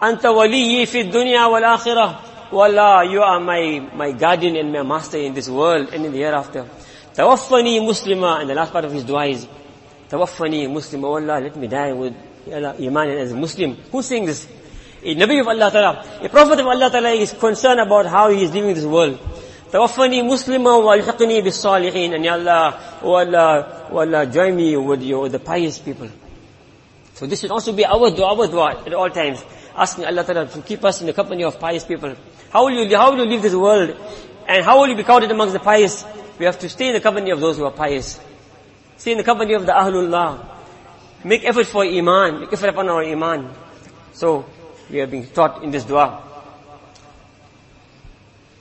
Anta 0.00 0.32
waliyyi 0.32 0.86
fi 0.86 1.04
dunya 1.04 1.50
wal 1.50 1.62
akhirah. 1.62 2.16
Oh 2.52 2.60
Allah, 2.60 3.04
you 3.10 3.20
are 3.22 3.40
my, 3.40 3.80
my 3.94 4.12
guardian 4.12 4.56
and 4.56 4.72
my 4.72 4.82
master 4.82 5.18
in 5.18 5.34
this 5.34 5.48
world 5.48 5.88
and 5.92 6.04
in 6.04 6.12
the 6.12 6.18
hereafter. 6.18 6.66
Tawaffani 7.14 7.80
muslima, 7.80 8.40
and 8.40 8.50
the 8.50 8.54
last 8.54 8.72
part 8.72 8.84
of 8.84 8.92
his 8.92 9.04
dua 9.04 9.26
is, 9.26 9.46
Tawaffani 10.08 10.68
muslima, 10.68 11.04
oh 11.04 11.16
Allah, 11.16 11.40
let 11.40 11.56
me 11.56 11.66
die 11.66 11.92
with 11.92 12.14
Allah, 12.52 12.74
iman 12.80 13.08
as 13.10 13.32
a 13.32 13.36
Muslim. 13.36 13.76
Who's 13.90 14.06
saying 14.06 14.26
this? 14.26 14.46
A 15.02 15.14
Nabi 15.14 15.40
of 15.40 15.48
Allah 15.48 15.70
Ta'ala, 15.70 16.20
a 16.22 16.28
Prophet 16.28 16.60
of 16.60 16.66
Allah 16.66 16.90
Ta'ala 16.90 17.10
is 17.10 17.32
concerned 17.32 17.80
about 17.80 18.06
how 18.06 18.30
he 18.30 18.44
is 18.44 18.52
living 18.54 18.74
this 18.74 18.84
world. 18.84 19.18
توفني 19.72 20.22
مسلما 20.22 20.70
والحقني 20.70 21.42
بالصالحين 21.42 22.14
and 22.14 22.24
Ya 22.24 22.34
Allah, 22.34 23.00
oh 23.02 23.14
Allah, 23.14 23.88
oh 23.90 23.98
Allah, 23.98 24.26
join 24.26 24.54
me 24.54 24.76
with 24.76 25.02
you, 25.02 25.18
with 25.18 25.32
the 25.32 25.40
pious 25.40 25.80
people. 25.80 26.08
So 27.14 27.26
this 27.26 27.40
should 27.40 27.50
also 27.50 27.72
be 27.72 27.84
our 27.84 28.10
dua, 28.10 28.36
our 28.36 28.46
dua 28.46 28.82
at 28.86 28.94
all 28.94 29.10
times. 29.10 29.42
Asking 29.78 30.04
Allah 30.04 30.24
Ta'ala 30.24 30.46
to 30.46 30.62
keep 30.62 30.84
us 30.84 31.00
in 31.00 31.06
the 31.06 31.12
company 31.12 31.44
of 31.44 31.58
pious 31.58 31.84
people. 31.84 32.14
How 32.50 32.64
will 32.64 32.72
you, 32.72 32.96
how 32.96 33.10
will 33.10 33.24
you 33.24 33.30
live 33.30 33.42
this 33.42 33.54
world? 33.54 33.96
And 34.46 34.64
how 34.64 34.80
will 34.80 34.88
you 34.88 34.96
be 34.96 35.04
counted 35.04 35.30
amongst 35.30 35.52
the 35.52 35.60
pious? 35.60 36.04
We 36.38 36.46
have 36.46 36.58
to 36.60 36.68
stay 36.68 36.88
in 36.88 36.94
the 36.94 37.00
company 37.00 37.30
of 37.30 37.40
those 37.40 37.56
who 37.56 37.64
are 37.64 37.72
pious. 37.72 38.20
Stay 38.96 39.12
in 39.12 39.18
the 39.18 39.24
company 39.24 39.54
of 39.54 39.66
the 39.66 39.72
Ahlullah. 39.72 40.44
Make 41.24 41.44
effort 41.44 41.66
for 41.66 41.84
Iman. 41.84 42.40
Make 42.40 42.52
effort 42.52 42.68
upon 42.68 42.88
our 42.88 43.02
Iman. 43.02 43.50
So, 44.12 44.44
we 44.90 45.00
are 45.00 45.06
being 45.06 45.26
taught 45.26 45.62
in 45.64 45.70
this 45.70 45.84
dua. 45.84 46.20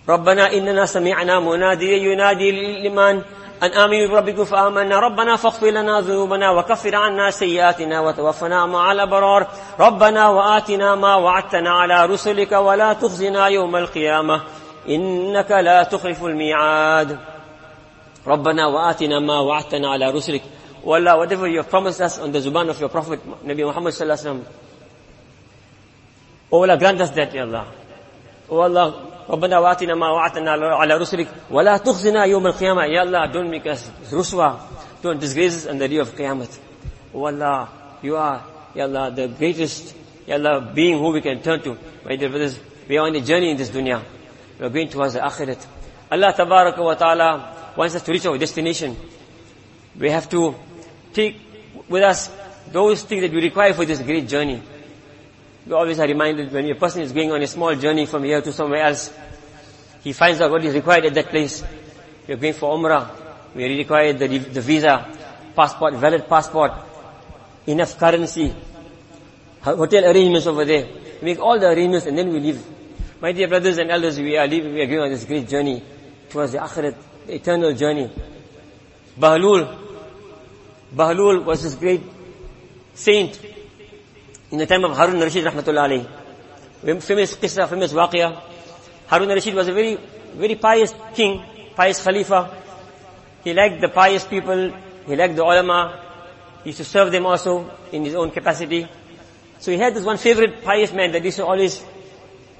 ربنا 0.07 0.51
إننا 0.53 0.85
سمعنا 0.85 1.39
مناديا 1.39 1.97
ينادي 1.97 2.51
للإيمان 2.51 3.23
أن 3.62 3.70
آمنوا 3.70 4.06
بربكم 4.08 4.44
فآمنا. 4.44 4.98
ربنا 4.98 5.36
فاغفر 5.36 5.66
لنا 5.66 6.00
ذنوبنا 6.00 6.50
وكفر 6.50 6.94
عنا 6.94 7.30
سيئاتنا 7.30 8.00
وتوفنا 8.00 8.66
مع 8.66 8.92
الأبرار. 8.92 9.46
ربنا 9.80 10.28
وآتنا 10.28 10.94
ما 10.94 11.14
وعدتنا 11.14 11.70
على 11.70 12.06
رسلك 12.06 12.52
ولا 12.52 12.92
تخزنا 12.92 13.46
يوم 13.46 13.76
القيامة. 13.76 14.42
إنك 14.88 15.50
لا 15.50 15.82
تخلف 15.82 16.24
الميعاد. 16.24 17.18
ربنا 18.26 18.66
وآتنا 18.66 19.18
ما 19.18 19.40
وعدتنا 19.40 19.90
على 19.90 20.10
رسلك. 20.10 20.42
والله 20.84 21.16
whatever 21.16 21.46
you 21.48 21.62
promised 21.62 22.00
us 22.00 22.18
on 22.18 22.30
the 22.30 22.38
zuban 22.38 22.68
of 22.70 22.78
your 22.80 22.88
Prophet 22.88 23.18
Nabi 23.44 23.66
Muhammad 23.66 23.92
صلى 23.92 24.02
الله 24.02 24.18
عليه 24.18 24.30
وسلم. 24.30 24.42
Oh 26.52 26.62
Allah 26.62 26.76
grant 26.78 27.00
us 27.00 27.10
that 27.10 27.34
Ya 27.34 27.42
Allah. 27.42 27.64
Oh 28.48 28.60
Allah 28.60 28.94
ربنا 29.30 29.58
واتنا 29.58 29.94
ما 29.94 30.10
وعدتنا 30.10 30.50
على 30.50 30.94
رسلك 30.94 31.28
ولا 31.50 31.76
تخزنا 31.76 32.24
يوم 32.24 32.46
القيامة 32.46 32.84
يا 32.84 33.02
الله 33.02 33.32
don't 33.32 33.50
make 33.50 33.66
us 33.66 33.90
رسوا 34.12 34.58
don't 35.02 35.20
disgrace 35.20 35.56
us 35.56 35.66
on 35.66 35.78
the 35.78 35.88
day 35.88 35.98
of 35.98 36.08
Qiyamah 36.16 36.48
oh 37.14 37.26
Allah 37.26 37.68
you 38.02 38.16
are 38.16 38.42
Ya 38.74 38.84
Allah 38.84 39.10
the 39.10 39.28
greatest 39.28 39.94
Ya 40.26 40.36
Allah 40.36 40.72
being 40.74 40.98
who 40.98 41.12
we 41.12 41.20
can 41.20 41.42
turn 41.42 41.60
to 41.62 41.76
my 42.04 42.16
dear 42.16 42.30
brothers 42.30 42.58
we 42.88 42.96
are 42.96 43.06
on 43.06 43.14
a 43.14 43.20
journey 43.20 43.50
in 43.50 43.56
this 43.56 43.70
dunya 43.70 44.02
we 44.58 44.64
are 44.66 44.70
going 44.70 44.88
towards 44.88 45.14
the 45.14 45.20
akhirat 45.20 45.64
Allah 46.10 46.32
tabaraka 46.32 46.78
wa 46.78 46.94
ta'ala 46.94 47.72
wants 47.76 47.94
us 47.96 48.02
to 48.02 48.12
reach 48.12 48.24
our 48.26 48.38
destination 48.38 48.96
we 49.98 50.10
have 50.10 50.28
to 50.30 50.54
take 51.12 51.36
with 51.88 52.02
us 52.02 52.30
those 52.72 53.02
things 53.02 53.22
that 53.22 53.32
we 53.32 53.42
require 53.42 53.74
for 53.74 53.84
this 53.84 54.00
great 54.00 54.26
journey 54.26 54.62
we 55.68 55.74
always 55.74 56.00
are 56.00 56.06
reminded 56.06 56.50
when 56.50 56.64
a 56.70 56.74
person 56.74 57.02
is 57.02 57.12
going 57.12 57.30
on 57.30 57.42
a 57.42 57.46
small 57.46 57.74
journey 57.76 58.06
from 58.06 58.24
here 58.24 58.40
to 58.40 58.52
somewhere 58.54 58.84
else, 58.84 59.12
he 60.02 60.14
finds 60.14 60.40
out 60.40 60.50
what 60.50 60.64
is 60.64 60.74
required 60.74 61.04
at 61.04 61.12
that 61.12 61.28
place. 61.28 61.62
We 62.26 62.34
are 62.34 62.36
going 62.38 62.54
for 62.54 62.74
Umrah. 62.74 63.54
We 63.54 63.76
require 63.76 64.14
the, 64.14 64.38
the 64.38 64.62
visa, 64.62 65.06
passport, 65.54 65.94
valid 65.94 66.26
passport, 66.26 66.72
enough 67.66 67.98
currency, 67.98 68.54
hotel 69.60 70.04
arrangements 70.06 70.46
over 70.46 70.64
there. 70.64 70.88
We 71.20 71.34
make 71.34 71.38
all 71.38 71.58
the 71.58 71.68
arrangements 71.68 72.06
and 72.06 72.16
then 72.16 72.32
we 72.32 72.40
leave. 72.40 72.64
My 73.20 73.32
dear 73.32 73.48
brothers 73.48 73.76
and 73.76 73.90
elders, 73.90 74.18
we 74.18 74.38
are 74.38 74.46
leaving, 74.46 74.72
we 74.72 74.80
are 74.80 74.86
going 74.86 75.00
on 75.00 75.10
this 75.10 75.26
great 75.26 75.48
journey 75.48 75.82
towards 76.30 76.52
the 76.52 76.58
Akhirat, 76.58 76.96
the 77.26 77.34
eternal 77.34 77.74
journey. 77.74 78.10
Bahlul, 79.18 79.76
Bahlul 80.94 81.44
was 81.44 81.62
this 81.62 81.74
great 81.74 82.00
saint 82.94 83.38
in 84.50 84.58
the 84.58 84.66
time 84.66 84.84
of 84.84 84.96
Harun 84.96 85.20
Rashid 85.20 85.44
rahmatullah. 85.44 86.06
Famous 87.02 87.34
qissa, 87.36 87.68
famous 87.68 87.92
waqia. 87.92 88.40
Harun 89.06 89.28
Rashid 89.28 89.54
was 89.54 89.68
a 89.68 89.72
very, 89.72 89.98
very 90.34 90.54
pious 90.54 90.94
king, 91.14 91.42
pious 91.74 92.02
khalifa. 92.02 92.50
He 93.44 93.52
liked 93.52 93.80
the 93.80 93.88
pious 93.88 94.24
people, 94.24 94.72
he 95.06 95.16
liked 95.16 95.36
the 95.36 95.42
ulama, 95.42 96.02
he 96.64 96.70
used 96.70 96.78
to 96.78 96.84
serve 96.84 97.12
them 97.12 97.26
also 97.26 97.70
in 97.92 98.04
his 98.04 98.14
own 98.14 98.30
capacity. 98.30 98.88
So 99.58 99.70
he 99.70 99.78
had 99.78 99.94
this 99.94 100.04
one 100.04 100.18
favorite 100.18 100.62
pious 100.62 100.92
man 100.92 101.12
that 101.12 101.24
used 101.24 101.36
to 101.36 101.46
always, 101.46 101.84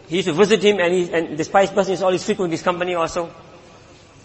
he 0.09 0.17
used 0.17 0.29
to 0.29 0.35
visit 0.35 0.63
him 0.63 0.81
and, 0.81 0.93
he, 0.93 1.13
and 1.13 1.39
this 1.39 1.49
pious 1.49 1.71
person 1.71 1.97
to 1.97 2.05
always 2.05 2.25
frequent 2.25 2.53
his 2.53 2.63
company 2.63 2.95
also. 2.95 3.31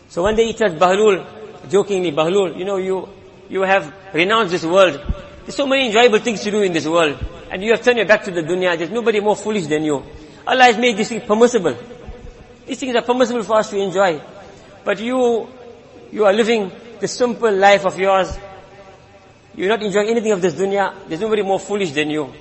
So 0.09 0.23
one 0.23 0.35
day 0.35 0.47
he 0.47 0.53
told 0.53 0.77
Bahlul, 0.77 1.69
jokingly, 1.69 2.11
Bahlul, 2.11 2.57
you 2.57 2.65
know, 2.65 2.77
you, 2.77 3.09
you 3.49 3.61
have 3.61 3.93
renounced 4.13 4.51
this 4.51 4.63
world. 4.63 4.99
There's 5.43 5.55
so 5.55 5.67
many 5.67 5.87
enjoyable 5.87 6.19
things 6.19 6.41
to 6.41 6.51
do 6.51 6.61
in 6.61 6.71
this 6.71 6.87
world 6.87 7.17
and 7.53 7.63
you 7.63 7.69
have 7.69 7.83
turned 7.83 7.97
your 7.97 8.07
back 8.07 8.23
to 8.23 8.31
the 8.31 8.41
dunya, 8.41 8.75
there's 8.75 8.89
nobody 8.89 9.19
more 9.19 9.35
foolish 9.35 9.67
than 9.67 9.83
you. 9.83 10.03
Allah 10.47 10.63
has 10.63 10.77
made 10.79 10.97
these 10.97 11.09
things 11.09 11.23
permissible. 11.23 11.77
These 12.65 12.79
things 12.79 12.95
are 12.95 13.03
permissible 13.03 13.43
for 13.43 13.57
us 13.57 13.69
to 13.69 13.77
enjoy. 13.77 14.19
But 14.83 14.99
you, 14.99 15.47
you 16.11 16.25
are 16.25 16.33
living 16.33 16.71
the 16.99 17.07
simple 17.07 17.51
life 17.51 17.85
of 17.85 17.99
yours. 17.99 18.35
You're 19.55 19.69
not 19.69 19.83
enjoying 19.83 20.09
anything 20.09 20.31
of 20.31 20.41
this 20.41 20.55
dunya. 20.55 20.95
There's 21.07 21.21
nobody 21.21 21.43
more 21.43 21.59
foolish 21.59 21.91
than 21.91 22.09
you. 22.09 22.33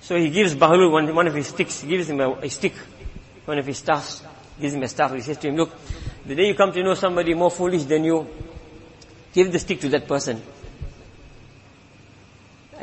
So 0.00 0.16
he 0.16 0.30
gives 0.30 0.54
Bahlul 0.54 0.92
one, 0.92 1.12
one 1.12 1.26
of 1.26 1.34
his 1.34 1.48
sticks, 1.48 1.80
he 1.80 1.88
gives 1.88 2.08
him 2.08 2.20
a, 2.20 2.30
a 2.30 2.48
stick, 2.48 2.74
one 3.44 3.58
of 3.58 3.66
his 3.66 3.78
staffs, 3.78 4.22
He 4.54 4.62
gives 4.62 4.74
him 4.74 4.84
a 4.84 4.88
staff. 4.88 5.12
He 5.12 5.20
says 5.20 5.38
to 5.38 5.48
him, 5.48 5.56
look, 5.56 5.72
the 6.24 6.36
day 6.36 6.46
you 6.46 6.54
come 6.54 6.70
to 6.70 6.80
know 6.84 6.94
somebody 6.94 7.34
more 7.34 7.50
foolish 7.50 7.82
than 7.84 8.04
you, 8.04 8.28
give 9.32 9.50
the 9.50 9.58
stick 9.58 9.80
to 9.80 9.88
that 9.88 10.06
person. 10.06 10.40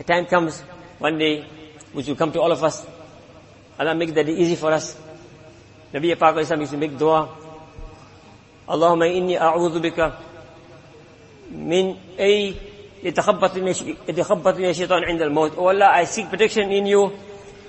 A 0.01 0.03
time 0.03 0.27
comes, 0.27 0.61
one 0.99 1.19
day, 1.19 1.45
which 1.93 2.07
will 2.07 2.17
come 2.17 2.33
to 2.33 2.41
all 2.41 2.53
of 2.53 2.63
us. 2.63 2.87
Allah 3.79 3.95
make 3.95 4.15
that 4.15 4.29
easy 4.29 4.57
for 4.57 4.73
us. 4.73 4.97
Nabi 5.93 6.19
Pak 6.19 6.37
Islam 6.39 6.61
used 6.61 6.73
to 6.73 6.79
make 6.79 6.99
dua. 6.99 7.29
Allahumma 8.69 9.07
inni 9.09 9.39
a'udhu 9.39 9.81
bika 9.81 10.17
min 11.51 11.97
ay 12.19 12.55
يتخبطني 13.03 14.71
الشيطان 14.71 15.05
عند 15.05 15.23
الموت. 15.23 15.53
Oh 15.59 15.69
Allah, 15.69 15.91
I 15.93 16.05
seek 16.05 16.29
protection 16.29 16.73
in 16.73 16.87
you 16.87 17.13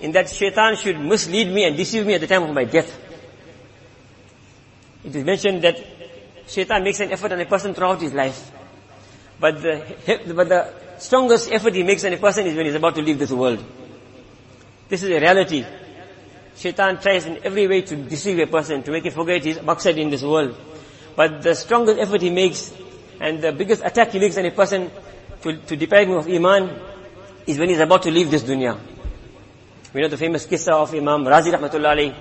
in 0.02 0.12
that 0.14 0.30
shaitan 0.30 0.76
should 0.76 1.00
mislead 1.00 1.54
me 1.54 1.66
and 1.66 1.76
deceive 1.78 2.06
me 2.06 2.16
at 2.16 2.22
the 2.22 2.28
time 2.28 2.44
of 2.44 2.54
my 2.54 2.64
death. 2.64 2.92
It 5.04 5.16
is 5.16 5.24
mentioned 5.24 5.62
that 5.64 5.78
shaitan 6.48 6.84
makes 6.84 7.00
an 7.02 7.12
effort 7.12 7.34
on 7.34 7.40
a 7.40 7.46
person 7.46 7.74
throughout 7.74 8.02
his 8.02 8.14
life. 8.14 8.52
But 9.40 9.62
the, 9.62 10.34
but 10.34 10.50
the 10.50 10.74
strongest 11.03 11.51
effort 11.51 11.75
he 11.75 11.83
makes 11.83 12.05
on 12.05 12.13
a 12.13 12.17
person 12.17 12.47
is 12.47 12.55
when 12.55 12.67
he's 12.67 12.77
about 12.77 12.95
to 12.95 13.03
leave 13.03 13.19
this 13.19 13.33
world. 13.33 13.63
This 14.89 15.03
is 15.03 15.11
a 15.11 15.19
reality. 15.19 15.67
Shaitan 16.55 17.01
tries 17.01 17.27
in 17.27 17.41
every 17.45 17.67
way 17.67 17.83
to 17.83 17.97
deceive 17.97 18.39
a 18.39 18.47
person, 18.47 18.83
to 18.85 18.91
make 18.93 19.05
him 19.05 19.13
forget 19.13 19.43
his 19.43 19.59
maqsad 19.59 19.97
in 19.97 20.11
this 20.11 20.23
world. 20.23 20.57
But 21.17 21.43
the 21.43 21.55
strongest 21.55 21.99
effort 21.99 22.23
he 22.23 22.31
makes, 22.31 22.73
and 23.21 23.43
the 23.43 23.53
biggest 23.53 23.83
attack 23.85 24.11
he 24.11 24.21
makes 24.21 24.39
on 24.39 24.47
a 24.47 24.53
person 24.53 24.91
to, 25.43 25.57
to 25.57 25.77
deprive 25.77 26.09
him 26.09 26.15
of 26.15 26.29
iman, 26.29 26.71
is 27.47 27.59
when 27.59 27.69
he's 27.69 27.81
about 27.81 28.03
to 28.05 28.11
leave 28.11 28.31
this 28.31 28.45
dunya. 28.45 28.79
We 29.93 30.03
know 30.03 30.09
the 30.09 30.17
famous 30.17 30.47
kissa 30.47 30.73
of 30.73 30.95
Imam 30.95 31.25
Razi 31.25 31.53
rahmatullah 31.53 32.15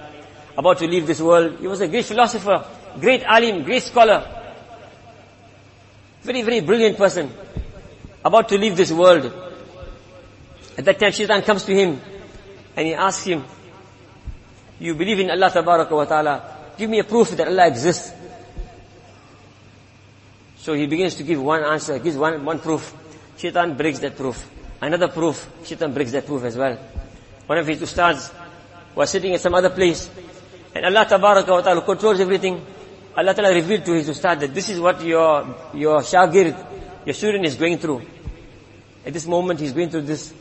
about 0.58 0.80
to 0.80 0.88
leave 0.88 1.06
this 1.06 1.22
world. 1.22 1.60
He 1.60 1.68
was 1.68 1.82
a 1.82 1.88
great 1.88 2.06
philosopher, 2.06 2.66
great 3.00 3.24
alim, 3.24 3.64
great 3.64 3.84
scholar. 3.84 4.40
Very, 6.24 6.42
very 6.42 6.62
brilliant 6.62 6.98
person 6.98 7.32
about 8.24 8.50
to 8.50 8.58
leave 8.58 8.78
this 8.78 8.92
world. 8.92 9.32
At 10.78 10.86
that 10.86 11.00
time, 11.00 11.12
Shaitan 11.12 11.42
comes 11.42 11.64
to 11.66 11.76
him 11.76 12.00
and 12.76 12.88
he 12.88 12.94
asks 12.94 13.26
him, 13.26 13.44
you 14.80 14.96
believe 14.96 15.20
in 15.20 15.30
Allah 15.30 15.52
Tabaraka 15.52 15.92
wa 15.92 16.06
Ta'ala, 16.06 16.44
give 16.78 16.90
me 16.90 17.00
a 17.00 17.04
proof 17.04 17.32
that 17.32 17.48
Allah 17.48 17.68
exists. 17.68 18.14
So 20.58 20.74
he 20.74 20.88
begins 20.88 21.16
to 21.16 21.24
give 21.24 21.42
one 21.42 21.64
answer, 21.64 21.98
gives 22.00 22.18
one, 22.18 22.44
one 22.46 22.60
proof. 22.60 22.94
Shaitan 23.38 23.76
breaks 23.76 24.00
that 24.00 24.16
proof. 24.16 24.50
Another 24.82 25.08
proof, 25.08 25.50
Shaitan 25.64 25.94
breaks 25.94 26.12
that 26.12 26.26
proof 26.26 26.44
as 26.44 26.56
well. 26.56 26.78
One 27.48 27.58
of 27.58 27.68
his 27.68 27.82
ustads 27.82 28.34
was 28.96 29.10
sitting 29.10 29.34
at 29.34 29.42
some 29.42 29.54
other 29.54 29.70
place, 29.70 30.10
and 30.74 30.86
Allah 30.86 31.06
Tabaraka 31.06 31.50
wa 31.50 31.62
Ta'ala 31.62 31.82
controls 31.82 32.20
everything. 32.20 32.66
Allah 33.16 33.34
Ta'ala 33.34 33.54
revealed 33.54 33.86
to 33.86 33.94
his 33.94 34.10
ustad 34.10 34.40
that 34.40 34.54
this 34.54 34.70
is 34.70 34.80
what 34.80 35.04
your, 35.04 35.56
your 35.74 36.00
shagird, 36.02 36.56
your 37.12 37.16
student 37.16 37.46
is 37.46 37.56
going 37.56 37.78
through. 37.78 38.02
At 39.06 39.12
this 39.12 39.28
moment 39.28 39.60
he's 39.60 39.74
going 39.74 39.90
through 39.90 40.04
this 40.04 40.34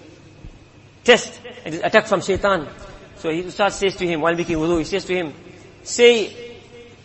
test, 1.03 1.41
and 1.65 1.75
this 1.75 1.83
attack 1.83 2.07
from 2.07 2.21
shaitan. 2.23 2.69
So 3.17 3.29
his 3.33 3.47
ustad 3.47 3.73
says 3.73 3.97
to 3.97 4.07
him, 4.07 4.21
while 4.21 4.37
making 4.37 4.57
wudu, 4.57 4.79
he 4.79 4.85
says 4.85 5.05
to 5.07 5.15
him, 5.15 5.35
say, 5.83 6.59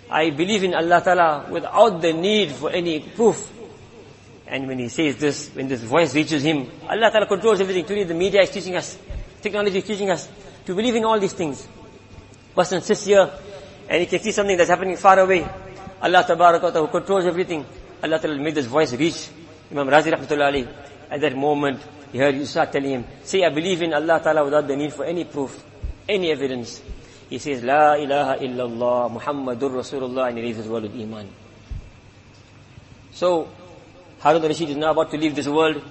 I 0.07 0.29
believe 0.29 0.63
in 0.63 0.75
Allah 0.75 1.01
Ta'ala 1.03 1.48
without 1.50 2.00
the 2.00 2.13
need 2.13 2.51
for 2.51 2.69
any 2.69 3.00
proof. 3.00 3.51
And 4.45 4.67
when 4.67 4.77
he 4.77 4.88
says 4.88 5.17
this, 5.17 5.50
when 5.55 5.67
this 5.67 5.81
voice 5.81 6.13
reaches 6.13 6.43
him, 6.43 6.69
Allah 6.88 7.10
Ta'ala 7.10 7.25
controls 7.25 7.60
everything. 7.60 7.86
Today 7.86 8.03
the 8.03 8.13
media 8.13 8.41
is 8.41 8.51
teaching 8.51 8.75
us, 8.75 9.00
technology 9.41 9.79
is 9.79 9.84
teaching 9.84 10.12
us 10.12 10.29
to 10.63 10.75
believe 10.75 10.93
in 10.93 11.05
all 11.05 11.19
these 11.19 11.34
things. 11.34 11.67
Person 12.53 12.81
sits 12.81 13.05
here 13.05 13.31
and 13.89 14.00
he 14.00 14.05
can 14.05 14.19
see 14.19 14.31
something 14.31 14.57
that's 14.57 14.69
happening 14.69 14.95
far 14.95 15.17
away. 15.17 15.43
Allah 16.03 16.24
Ta'ala 16.24 16.88
controls 16.88 17.25
everything. 17.25 17.65
Allah 18.03 18.19
Ta'ala 18.19 18.38
made 18.38 18.53
this 18.53 18.67
voice 18.67 18.93
reach 18.93 19.29
Imam 19.72 19.88
Razi 19.88 20.12
Rahmatullah. 20.12 20.67
At 21.10 21.22
that 21.22 21.36
moment, 21.36 21.79
he 22.12 22.17
heard 22.17 22.36
you 22.36 22.45
telling 22.45 22.84
him, 22.89 23.05
say 23.24 23.43
I 23.43 23.50
believe 23.50 23.81
in 23.81 23.93
Allah 23.93 24.19
Ta'ala 24.24 24.43
without 24.43 24.67
the 24.67 24.75
need 24.75 24.93
for 24.93 25.05
any 25.05 25.24
proof, 25.25 25.63
any 26.07 26.31
evidence. 26.31 26.81
He 27.29 27.38
says, 27.39 27.63
La 27.63 27.93
ilaha 27.95 28.38
illallah 28.38 29.19
Muhammadur 29.19 29.72
Rasulullah 29.72 30.29
and 30.29 30.38
he 30.38 30.43
leaves 30.43 30.57
this 30.60 30.67
world 30.67 30.84
with 30.84 30.95
Iman. 31.00 31.27
So, 33.12 33.50
Harun 34.19 34.41
al-Rashid 34.41 34.69
is 34.69 34.77
now 34.77 34.91
about 34.91 35.12
to 35.12 35.17
leave 35.17 35.36
this 35.36 35.48
world. 35.48 35.81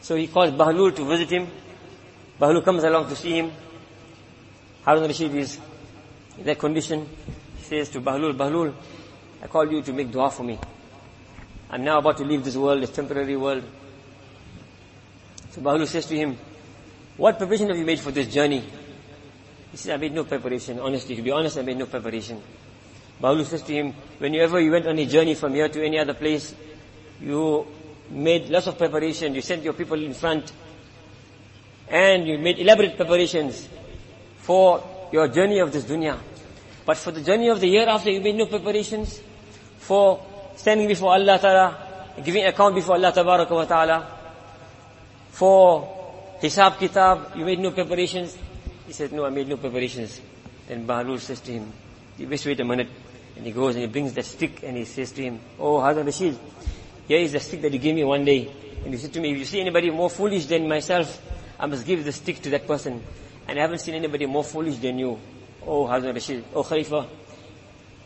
So 0.00 0.16
he 0.16 0.28
calls 0.28 0.50
Bahlul 0.50 0.94
to 0.96 1.04
visit 1.04 1.30
him. 1.30 1.48
Bahlul 2.40 2.64
comes 2.64 2.84
along 2.84 3.08
to 3.08 3.16
see 3.16 3.38
him. 3.38 3.52
Harun 4.84 5.02
al-Rashid 5.02 5.34
is 5.34 5.58
in 6.38 6.44
that 6.44 6.58
condition. 6.58 7.08
He 7.58 7.64
says 7.64 7.88
to 7.90 8.00
Bahlul, 8.00 8.36
Bahlul, 8.36 8.74
I 9.42 9.46
called 9.46 9.70
you 9.70 9.82
to 9.82 9.92
make 9.92 10.10
dua 10.10 10.30
for 10.30 10.42
me. 10.42 10.58
I'm 11.70 11.84
now 11.84 11.98
about 11.98 12.16
to 12.18 12.24
leave 12.24 12.44
this 12.44 12.56
world, 12.56 12.82
this 12.82 12.90
temporary 12.90 13.36
world. 13.36 13.64
So 15.50 15.60
Bahlul 15.60 15.86
says 15.86 16.06
to 16.06 16.16
him, 16.16 16.38
what 17.16 17.38
preparation 17.38 17.68
have 17.68 17.78
you 17.78 17.84
made 17.84 17.98
for 17.98 18.10
this 18.10 18.32
journey? 18.32 18.62
He 19.70 19.76
says, 19.76 19.94
I 19.94 19.96
made 19.96 20.12
no 20.12 20.24
preparation. 20.24 20.78
Honestly, 20.78 21.16
to 21.16 21.22
be 21.22 21.30
honest, 21.30 21.58
I 21.58 21.62
made 21.62 21.78
no 21.78 21.86
preparation. 21.86 22.42
Bahlul 23.22 23.44
says 23.44 23.62
to 23.62 23.72
him, 23.72 23.94
whenever 24.18 24.60
you 24.60 24.70
went 24.70 24.86
on 24.86 24.98
a 24.98 25.06
journey 25.06 25.34
from 25.34 25.54
here 25.54 25.68
to 25.68 25.84
any 25.84 25.98
other 25.98 26.14
place, 26.14 26.54
you 27.20 27.66
made 28.10 28.48
lots 28.48 28.66
of 28.66 28.76
preparation. 28.76 29.34
You 29.34 29.40
sent 29.40 29.62
your 29.62 29.72
people 29.72 30.02
in 30.02 30.12
front. 30.14 30.52
And 31.88 32.26
you 32.26 32.38
made 32.38 32.58
elaborate 32.58 32.96
preparations 32.96 33.68
for 34.38 34.82
your 35.12 35.28
journey 35.28 35.60
of 35.60 35.72
this 35.72 35.84
dunya. 35.84 36.18
But 36.86 36.96
for 36.96 37.10
the 37.10 37.20
journey 37.20 37.48
of 37.48 37.60
the 37.60 37.68
hereafter, 37.70 38.10
you 38.10 38.20
made 38.20 38.36
no 38.36 38.46
preparations 38.46 39.20
for 39.78 40.24
standing 40.54 40.88
before 40.88 41.12
Allah 41.12 41.38
Ta'ala, 41.38 42.14
giving 42.24 42.46
account 42.46 42.76
before 42.76 42.94
Allah 42.94 43.12
Ta'ala, 43.12 44.06
for 45.30 46.38
Hisab 46.40 46.78
Kitab, 46.78 47.36
you 47.36 47.44
made 47.44 47.58
no 47.58 47.72
preparations? 47.72 48.38
He 48.86 48.92
said, 48.92 49.12
no, 49.12 49.26
I 49.26 49.30
made 49.30 49.48
no 49.48 49.56
preparations. 49.56 50.20
Then 50.68 50.86
Bahlul 50.86 51.18
says 51.18 51.40
to 51.40 51.52
him, 51.52 51.72
you 52.18 52.26
best 52.26 52.46
wait 52.46 52.60
a 52.60 52.64
minute. 52.64 52.88
And 53.36 53.44
he 53.44 53.52
goes 53.52 53.74
and 53.74 53.82
he 53.82 53.88
brings 53.88 54.14
that 54.14 54.24
stick 54.24 54.62
and 54.62 54.76
he 54.76 54.84
says 54.86 55.12
to 55.12 55.22
him, 55.22 55.40
Oh 55.58 55.80
Harun 55.80 56.06
Rashid, 56.06 56.38
here 57.06 57.18
is 57.18 57.32
the 57.32 57.40
stick 57.40 57.60
that 57.62 57.72
you 57.72 57.78
gave 57.78 57.94
me 57.94 58.04
one 58.04 58.24
day. 58.24 58.50
And 58.84 58.94
he 58.94 58.98
said 58.98 59.12
to 59.12 59.20
me, 59.20 59.32
if 59.32 59.38
you 59.38 59.44
see 59.44 59.60
anybody 59.60 59.90
more 59.90 60.08
foolish 60.08 60.46
than 60.46 60.66
myself, 60.66 61.20
I 61.58 61.66
must 61.66 61.86
give 61.86 62.04
the 62.04 62.12
stick 62.12 62.40
to 62.42 62.50
that 62.50 62.66
person. 62.66 63.02
And 63.46 63.58
I 63.58 63.62
haven't 63.62 63.80
seen 63.80 63.94
anybody 63.94 64.26
more 64.26 64.44
foolish 64.44 64.76
than 64.78 64.98
you. 64.98 65.18
Oh 65.66 65.86
Harun 65.86 66.14
Rashid, 66.14 66.44
oh 66.54 66.62
Khalifa, 66.62 67.06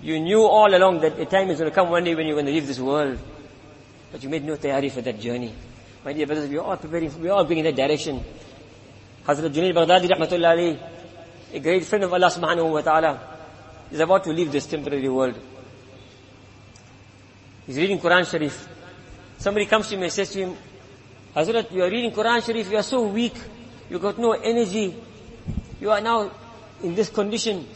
you 0.01 0.18
knew 0.18 0.42
all 0.42 0.75
along 0.75 1.01
that 1.01 1.18
a 1.18 1.27
time 1.27 1.51
is 1.51 1.59
going 1.59 1.70
to 1.70 1.75
come 1.75 1.90
one 1.90 2.05
day 2.05 2.14
when 2.14 2.27
you're 2.27 2.37
going 2.37 2.46
to 2.46 2.53
leave 2.53 2.66
this 2.66 2.81
world. 2.81 3.18
But 4.11 4.23
you 4.23 4.29
made 4.29 4.44
no 4.44 4.57
tayari 4.57 4.90
for 4.90 5.03
that 5.03 5.20
journey. 5.20 5.53
My 6.05 6.12
dear 6.14 6.27
brothers, 6.27 6.49
we 6.49 6.57
are 6.57 6.64
all 6.64 6.77
preparing, 6.77 7.20
we 7.20 7.29
are 7.29 7.33
all 7.33 7.44
going 7.44 7.59
in 7.59 7.64
that 7.66 7.77
direction. 7.77 8.25
Hazrat 9.27 9.53
Junaid 9.53 9.75
Baghdadi 9.75 10.79
a 11.53 11.59
great 11.59 11.85
friend 11.85 12.05
of 12.05 12.12
Allah 12.12 12.31
subhanahu 12.31 12.73
wa 12.73 12.81
ta'ala, 12.81 13.20
is 13.90 14.01
about 14.01 14.25
to 14.25 14.31
leave 14.31 14.51
this 14.53 14.66
temporary 14.66 15.09
world. 15.09 15.35
He's 17.66 17.77
reading 17.77 17.99
Quran 17.99 18.29
Sharif. 18.29 18.68
Somebody 19.37 19.66
comes 19.66 19.88
to 19.88 19.96
him 19.96 20.03
and 20.03 20.12
says 20.12 20.31
to 20.31 20.38
him, 20.38 20.57
Hazrat, 21.35 21.70
you 21.73 21.83
are 21.83 21.90
reading 21.90 22.12
Quran 22.12 22.44
Sharif, 22.44 22.70
you 22.70 22.77
are 22.77 22.83
so 22.83 23.03
weak, 23.03 23.35
you 23.88 23.99
got 23.99 24.18
no 24.18 24.33
energy, 24.33 24.94
you 25.81 25.90
are 25.90 26.01
now 26.01 26.31
in 26.82 26.94
this 26.94 27.08
condition. 27.08 27.66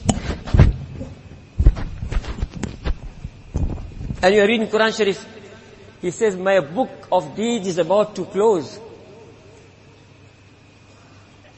And 4.23 4.35
you 4.35 4.41
are 4.41 4.47
reading 4.47 4.69
Quran 4.69 4.97
Sharif. 4.97 5.27
He 6.01 6.11
says, 6.11 6.37
my 6.37 6.61
book 6.61 6.91
of 7.13 7.37
deeds 7.37 7.67
is 7.67 7.79
about 7.79 8.17
to 8.17 8.25
close. 8.25 8.79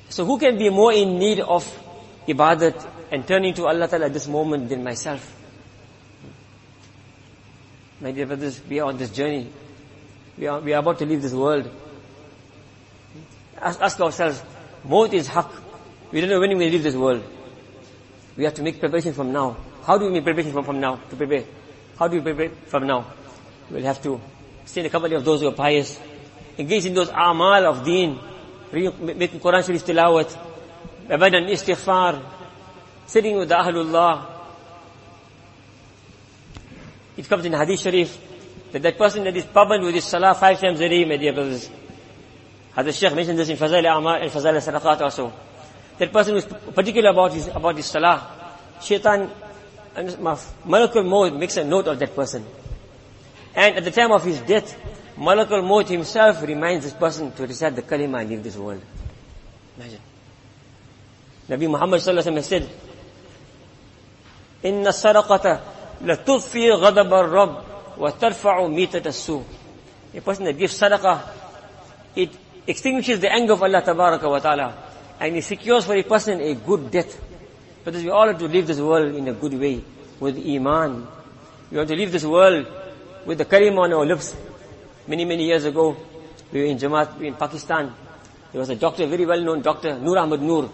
So 0.09 0.24
who 0.24 0.38
can 0.38 0.59
be 0.59 0.68
more 0.70 0.92
in 0.92 1.18
need 1.18 1.40
of 1.40 1.64
ibadat 2.26 2.87
and 3.12 3.26
turning 3.26 3.54
to 3.54 3.66
Allah 3.66 3.87
Ta'ala 3.87 4.06
at 4.06 4.12
this 4.12 4.26
moment 4.26 4.68
than 4.68 4.82
myself? 4.82 5.32
My 8.00 8.12
dear 8.12 8.26
brothers, 8.26 8.61
we 8.68 8.80
are 8.80 8.88
on 8.88 8.98
this 8.98 9.11
journey. 9.11 9.48
We 10.37 10.46
are, 10.46 10.61
we 10.61 10.72
are 10.74 10.80
about 10.80 10.98
to 10.98 11.06
leave 11.06 11.22
this 11.22 11.32
world. 11.32 11.70
Ask, 13.61 13.80
ask 13.80 14.00
ourselves, 14.00 14.42
Maut 14.85 15.14
is 15.14 15.28
haq. 15.28 15.50
We 16.12 16.20
don't 16.20 16.30
know 16.30 16.40
when 16.40 16.56
we 16.56 16.68
leave 16.70 16.82
this 16.82 16.94
world. 16.94 17.24
We 18.37 18.44
have 18.44 18.55
to 18.55 18.62
make 18.62 18.79
preparation 18.79 19.14
from 19.14 19.33
now. 19.33 19.57
How 19.85 19.96
do 19.99 20.07
we 20.07 20.12
make 20.12 20.25
preparation 20.25 20.53
from, 20.53 20.64
from 20.64 20.81
now 20.81 20.96
to 20.96 21.16
prepare? 21.16 21.44
How 21.99 22.09
do 22.09 22.16
we 22.16 22.22
prepare 22.22 22.51
from 22.66 22.87
now? 22.87 23.07
We'll 23.70 23.85
have 23.85 24.03
to 24.03 24.20
stay 24.64 24.83
in 24.83 24.85
the 24.85 24.90
company 24.90 25.14
of 25.14 25.25
those 25.25 25.40
who 25.40 25.49
are 25.49 25.53
pious, 25.53 25.99
engage 26.59 26.87
in 26.87 26.94
those 26.94 27.09
amal 27.09 27.66
of 27.66 27.85
deen, 27.85 28.18
making 28.72 29.40
Quran 29.40 29.64
Sharif 29.64 29.85
tilawat, 29.87 30.37
abadan 31.09 31.49
istighfar, 31.49 32.22
sitting 33.07 33.38
with 33.38 33.49
the 33.49 33.55
Ahlullah. 33.55 34.27
It 37.16 37.29
comes 37.29 37.44
in 37.46 37.53
Hadith 37.55 37.81
Sharif 37.81 38.18
that 38.72 38.83
that 38.83 38.99
person 38.99 39.25
that 39.25 39.37
is 39.37 39.44
paban 39.46 39.83
with 39.83 39.94
his 39.94 40.05
salah 40.05 40.35
five 40.35 40.61
times 40.61 40.81
a 40.81 40.88
day, 40.88 41.05
my 41.07 41.16
dear 41.16 41.33
brothers. 41.33 41.70
Hadith 42.77 42.96
Shaykh 42.96 43.14
mentioned 43.14 43.38
this 43.38 43.49
in 43.49 43.57
Fazail 43.57 43.96
Amal 43.96 44.16
and 44.16 44.31
Fazail 44.31 44.57
Sadaqat 44.61 45.01
also. 45.01 45.33
That 45.98 46.12
person 46.12 46.32
who 46.35 46.38
is 46.38 46.44
particular 46.44 47.11
about 47.11 47.32
his, 47.32 47.48
about 47.48 47.76
his 47.76 47.87
salah, 47.87 48.26
shaitan, 48.82 49.30
Malakul 49.96 51.06
Maut 51.06 51.35
makes 51.35 51.56
a 51.56 51.64
note 51.64 51.87
of 51.87 51.98
that 51.98 52.14
person. 52.14 52.44
And 53.54 53.76
at 53.76 53.85
the 53.85 53.90
time 53.90 54.12
of 54.12 54.22
his 54.22 54.40
death, 54.40 54.76
Malakul 55.16 55.64
Maut 55.64 55.88
himself 55.88 56.42
reminds 56.42 56.85
this 56.85 56.92
person 56.92 57.32
to 57.32 57.46
recite 57.46 57.74
the 57.74 57.82
kalima 57.82 58.20
and 58.20 58.28
leave 58.28 58.42
this 58.42 58.56
world. 58.56 58.82
Imagine. 59.78 60.00
Nabi 61.48 61.70
Muhammad 61.70 62.00
sallallahu 62.00 62.37
alaihi 62.37 62.44
said, 62.44 62.68
إن 64.64 64.87
الصدقة 64.87 65.61
لتطفي 66.02 66.72
غضب 66.72 67.14
الرب 67.14 67.62
وترفع 67.98 68.66
ميتة 68.66 69.06
السوء. 69.06 69.44
A 70.14 70.20
person 70.20 70.44
that 70.44 70.59
gives 70.59 70.78
sadaqah, 70.78 71.22
it 72.16 72.30
extinguishes 72.66 73.20
the 73.20 73.32
anger 73.32 73.52
of 73.52 73.62
Allah 73.62 73.82
tabaraka 73.82 74.28
wa 74.28 74.38
ta'ala 74.38 74.86
and 75.20 75.37
it 75.37 75.44
secures 75.44 75.85
for 75.85 75.94
a 75.94 76.02
person 76.02 76.40
a 76.40 76.55
good 76.55 76.90
death. 76.90 77.20
Because 77.85 78.02
we 78.02 78.11
all 78.11 78.26
have 78.26 78.38
to 78.38 78.48
live 78.48 78.66
this 78.66 78.81
world 78.81 79.14
in 79.14 79.29
a 79.29 79.33
good 79.33 79.55
way, 79.55 79.83
with 80.20 80.37
iman. 80.37 81.07
We 81.70 81.76
want 81.76 81.88
to 81.88 81.96
live 81.96 82.12
this 82.12 82.24
world 82.24 82.66
with 83.24 83.38
the 83.38 83.44
kalim 83.44 83.79
on 83.79 83.92
our 83.92 84.05
lips. 84.05 84.35
Many, 85.07 85.24
many 85.24 85.46
years 85.46 85.64
ago, 85.64 85.96
we 86.52 86.61
were 86.61 86.66
in 86.66 86.79
Jamaat 86.79 87.14
we 87.14 87.20
were 87.20 87.26
in 87.26 87.35
Pakistan. 87.35 87.92
There 88.52 88.61
was 88.61 88.70
a 88.70 88.76
doctor, 88.76 89.07
very 89.07 89.26
well-known 89.26 89.62
doctor, 89.62 89.98
Nur 89.98 90.18
Ahmad 90.18 90.42
Nur. 90.42 90.70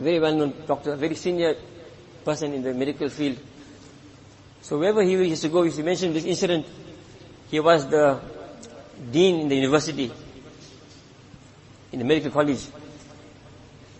Very 0.00 0.20
well-known 0.20 0.54
doctor, 0.66 0.96
very 0.96 1.14
senior 1.14 1.56
person 2.24 2.52
in 2.52 2.62
the 2.62 2.74
medical 2.74 3.08
field. 3.08 3.38
So 4.62 4.78
wherever 4.78 5.02
he 5.02 5.12
used 5.12 5.42
to 5.42 5.48
go, 5.48 5.62
he 5.62 5.66
used 5.66 5.78
to 5.78 5.84
mention 5.84 6.12
this 6.12 6.24
incident. 6.24 6.66
He 7.50 7.60
was 7.60 7.86
the 7.88 8.20
dean 9.10 9.40
in 9.40 9.48
the 9.48 9.56
university, 9.56 10.12
in 11.92 11.98
the 11.98 12.04
medical 12.04 12.30
college. 12.30 12.66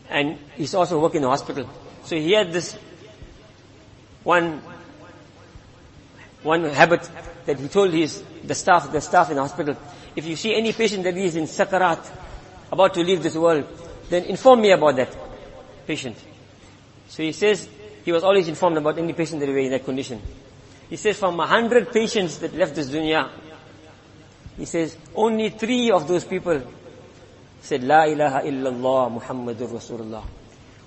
And 0.09 0.39
he's 0.57 0.75
also 0.75 1.01
working 1.01 1.19
in 1.19 1.23
the 1.23 1.29
hospital. 1.29 1.69
So 2.05 2.17
he 2.17 2.33
had 2.33 2.53
this 2.53 2.77
one, 4.25 4.63
one 6.43 6.65
habit 6.65 7.09
that 7.47 7.59
he 7.59 7.69
told 7.69 7.93
his, 7.93 8.23
the 8.45 8.55
staff, 8.55 8.91
the 8.91 9.01
staff 9.01 9.31
in 9.31 9.37
the 9.37 9.43
hospital, 9.43 9.77
if 10.17 10.27
you 10.27 10.37
see 10.37 10.55
any 10.55 10.73
patient 10.73 11.05
that 11.05 11.17
is 11.17 11.37
in 11.37 11.45
sakarat, 11.45 12.05
about 12.71 12.95
to 12.95 13.01
leave 13.01 13.23
this 13.23 13.35
world, 13.35 13.67
then 14.11 14.25
inform 14.25 14.61
me 14.61 14.71
about 14.71 14.97
that 14.97 15.17
patient. 15.87 16.17
So 17.09 17.23
he 17.23 17.33
says, 17.33 17.69
he 18.05 18.13
was 18.13 18.23
always 18.23 18.49
informed 18.49 18.77
about 18.77 18.99
any 18.99 19.13
patient 19.13 19.41
that 19.41 19.49
were 19.49 19.59
in 19.59 19.71
that 19.71 19.85
condition. 19.85 20.21
He 20.89 20.97
says 20.97 21.19
from 21.19 21.39
a 21.41 21.47
hundred 21.47 21.93
patients 21.93 22.39
that 22.39 22.55
left 22.55 22.75
this 22.75 22.89
dunya, 22.89 23.31
he 24.57 24.65
says 24.65 24.97
only 25.15 25.51
three 25.51 25.91
of 25.91 26.09
those 26.09 26.25
people 26.25 26.61
said, 27.61 27.85
La 27.85 28.05
ilaha 28.05 28.43
illallah 28.43 29.21
Muhammadur 29.21 29.69
Rasulullah. 29.69 30.25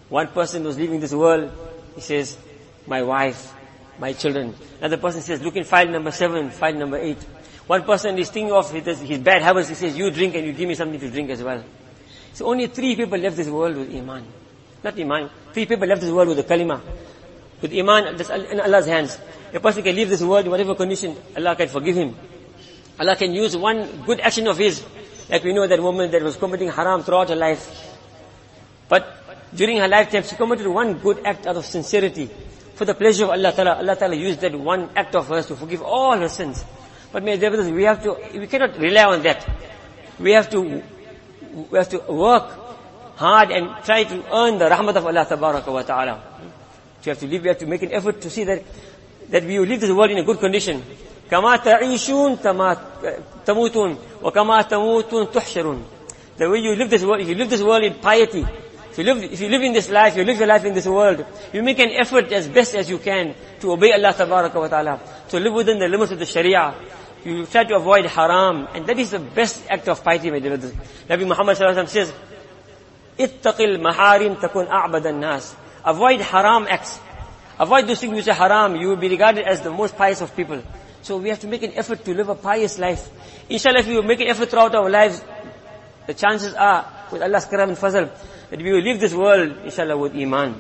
One 0.10 0.28
person 0.28 0.64
was 0.64 0.78
leaving 0.78 1.00
this 1.00 1.14
world, 1.14 1.52
he 1.96 2.02
says, 2.02 2.38
my 2.88 3.02
wife, 3.02 3.54
my 4.00 4.14
children. 4.14 4.54
Another 4.80 4.98
person 4.98 5.22
says, 5.22 5.42
look 5.42 5.56
in 5.56 5.64
file 5.64 5.88
number 5.88 6.12
seven, 6.12 6.50
file 6.50 6.74
number 6.74 6.98
eight. 6.98 7.22
One 7.68 7.84
person 7.84 8.18
is 8.18 8.30
thinking 8.30 8.54
of 8.54 8.70
his, 8.72 9.00
his 9.00 9.20
bad 9.20 9.42
habits, 9.42 9.70
he 9.70 9.76
says, 9.76 9.98
you 9.98 10.12
drink 10.12 10.36
and 10.36 10.46
you 10.46 10.54
give 10.54 10.68
me 10.68 10.76
something 10.76 11.00
to 11.00 11.10
drink 11.10 11.30
as 11.30 11.42
well. 11.42 11.64
So 12.34 12.48
only 12.48 12.68
three 12.68 12.96
people 12.96 13.18
left 13.18 13.38
this 13.38 13.48
world 13.48 13.76
with 13.76 13.94
Iman. 13.96 14.26
Not 14.84 15.00
Iman. 15.00 15.30
Three 15.54 15.66
people 15.66 15.88
left 15.88 16.02
this 16.02 16.12
world 16.12 16.30
with 16.30 16.38
the 16.38 16.44
kalima. 16.44 16.82
With 17.62 17.74
Iman, 17.74 18.20
in 18.52 18.60
Allah's 18.60 18.88
hands. 18.88 19.20
A 19.54 19.60
person 19.60 19.84
can 19.84 19.96
leave 19.96 20.10
this 20.10 20.22
world 20.22 20.46
in 20.46 20.52
whatever 20.52 20.76
condition, 20.76 21.16
Allah 21.38 21.56
can 21.56 21.68
forgive 21.68 21.96
him. 21.96 22.16
Allah 23.00 23.16
can 23.16 23.34
use 23.34 23.56
one 23.56 24.04
good 24.06 24.20
action 24.20 24.48
of 24.48 24.58
his. 24.58 24.84
Like 25.32 25.46
we 25.46 25.54
know 25.54 25.66
that 25.66 25.82
woman 25.82 26.12
that 26.12 26.22
was 26.22 26.36
committing 26.36 26.70
haram 26.70 27.04
throughout 27.04 27.30
her 27.30 27.38
life. 27.38 27.64
But 28.90 29.18
during 29.56 29.78
her 29.78 29.88
lifetime, 29.88 30.24
she 30.24 30.36
committed 30.36 30.68
one 30.68 30.96
good 30.96 31.22
act 31.26 31.48
out 31.48 31.56
of 31.56 31.66
sincerity. 31.66 32.30
For 32.76 32.84
the 32.84 32.94
pleasure 32.94 33.24
of 33.24 33.30
Allah 33.30 33.54
Ta'ala, 33.54 33.76
Allah 33.78 33.96
Ta'ala 33.96 34.16
used 34.16 34.42
that 34.42 34.54
one 34.54 34.90
act 34.94 35.16
of 35.16 35.28
hers 35.30 35.46
to 35.48 35.56
forgive 35.56 35.82
all 35.84 36.18
her 36.18 36.28
sins. 36.28 36.66
But 37.14 37.24
may 37.24 37.38
we 37.38 37.84
have 37.84 38.04
to, 38.04 38.18
we 38.34 38.48
cannot 38.48 38.78
rely 38.78 39.06
on 39.06 39.24
that. 39.24 39.48
We 40.20 40.32
have 40.32 40.50
to, 40.50 40.84
we 41.70 41.78
have 41.78 41.90
to 41.90 42.00
work 42.12 42.52
hard 43.16 43.52
and 43.52 43.70
try 43.86 44.04
to 44.04 44.36
earn 44.36 44.58
the 44.58 44.66
rahmat 44.66 44.96
of 44.98 45.06
Allah 45.06 45.84
Ta'ala. 45.86 46.24
We 47.06 47.10
have 47.10 47.20
to 47.20 47.28
live, 47.28 47.42
we 47.42 47.48
have 47.48 47.58
to 47.60 47.66
make 47.66 47.84
an 47.84 47.94
effort 47.94 48.20
to 48.22 48.30
see 48.30 48.44
that, 48.44 48.64
that 49.30 49.44
we 49.46 49.60
will 49.60 49.66
leave 49.66 49.80
this 49.80 49.92
world 49.92 50.12
in 50.12 50.18
a 50.18 50.24
good 50.24 50.40
condition. 50.40 50.84
كما 51.32 51.56
تعيشون 51.56 52.38
تموتون 53.46 53.98
وكما 54.24 54.62
تموتون 54.62 55.32
تحشرون. 55.32 55.84
The 56.38 56.50
way 56.50 56.60
you 56.60 56.76
live 56.76 56.90
this 56.90 57.04
world, 57.04 57.22
if 57.22 57.30
you 57.30 57.36
live 57.36 57.50
this 57.50 57.62
world 57.62 57.84
in 57.84 57.94
piety, 57.96 58.46
if 58.92 58.98
you 58.98 59.04
live, 59.06 59.24
if 59.24 59.40
you 59.40 59.48
live 59.48 59.62
in 59.62 59.74
this 59.74 59.90
life, 59.90 60.18
you 60.18 60.24
live 60.26 60.38
your 60.38 60.48
life 60.48 60.66
in 60.66 60.74
this 60.74 60.86
world, 60.88 61.26
you 61.54 61.64
make 61.64 61.80
an 61.80 61.92
effort 61.92 62.32
as 62.34 62.50
best 62.50 62.76
as 62.76 62.90
you 62.90 62.98
can 62.98 63.34
to 63.62 63.72
obey 63.72 63.94
Allah 63.94 64.14
wa 64.18 64.68
ta'ala, 64.68 65.00
to 65.30 65.40
live 65.40 65.54
within 65.54 65.80
the 65.80 65.88
limits 65.88 66.12
of 66.12 66.20
the 66.20 66.26
Sharia, 66.26 66.74
you 67.24 67.46
try 67.46 67.64
to 67.64 67.76
avoid 67.76 68.06
haram, 68.08 68.68
and 68.74 68.86
that 68.88 69.00
is 69.00 69.12
the 69.12 69.20
best 69.20 69.64
act 69.70 69.88
of 69.88 70.04
piety, 70.04 70.32
my 70.32 70.40
dear 70.40 70.58
brothers. 70.58 70.74
Nabi 71.08 71.26
Muhammad 71.28 71.56
says, 71.56 72.12
"Ittaqil 73.18 73.80
maharim 73.80 74.36
takun 74.38 74.68
a'bad 74.68 75.16
nas." 75.16 75.56
Avoid 75.86 76.20
haram 76.22 76.68
acts. 76.68 77.00
Avoid 77.60 77.88
those 77.88 78.00
things 78.00 78.14
which 78.14 78.28
are 78.28 78.34
haram. 78.34 78.76
You 78.76 78.90
will 78.90 78.96
be 78.98 79.08
regarded 79.08 79.46
as 79.48 79.62
the 79.62 79.70
most 79.70 79.96
pious 79.96 80.20
of 80.22 80.36
people. 80.36 80.62
So 81.02 81.18
we 81.18 81.30
have 81.30 81.40
to 81.40 81.48
make 81.48 81.64
an 81.64 81.74
effort 81.74 82.06
to 82.06 82.14
live 82.14 82.30
a 82.30 82.36
pious 82.36 82.78
life. 82.78 83.10
Inshallah, 83.50 83.80
if 83.80 83.88
we 83.88 84.02
make 84.02 84.22
an 84.22 84.28
effort 84.28 84.50
throughout 84.50 84.76
our 84.76 84.90
lives, 84.90 85.24
the 86.08 86.14
chances 86.14 86.54
are, 86.54 86.86
with 87.12 87.22
Allah's 87.22 87.46
karam 87.46 87.70
and 87.70 87.78
fazl, 87.78 88.10
that 88.50 88.62
we 88.62 88.72
will 88.72 88.82
leave 88.82 89.00
this 89.00 89.14
world, 89.14 89.58
inshallah, 89.64 89.98
with 89.98 90.16
iman. 90.16 90.60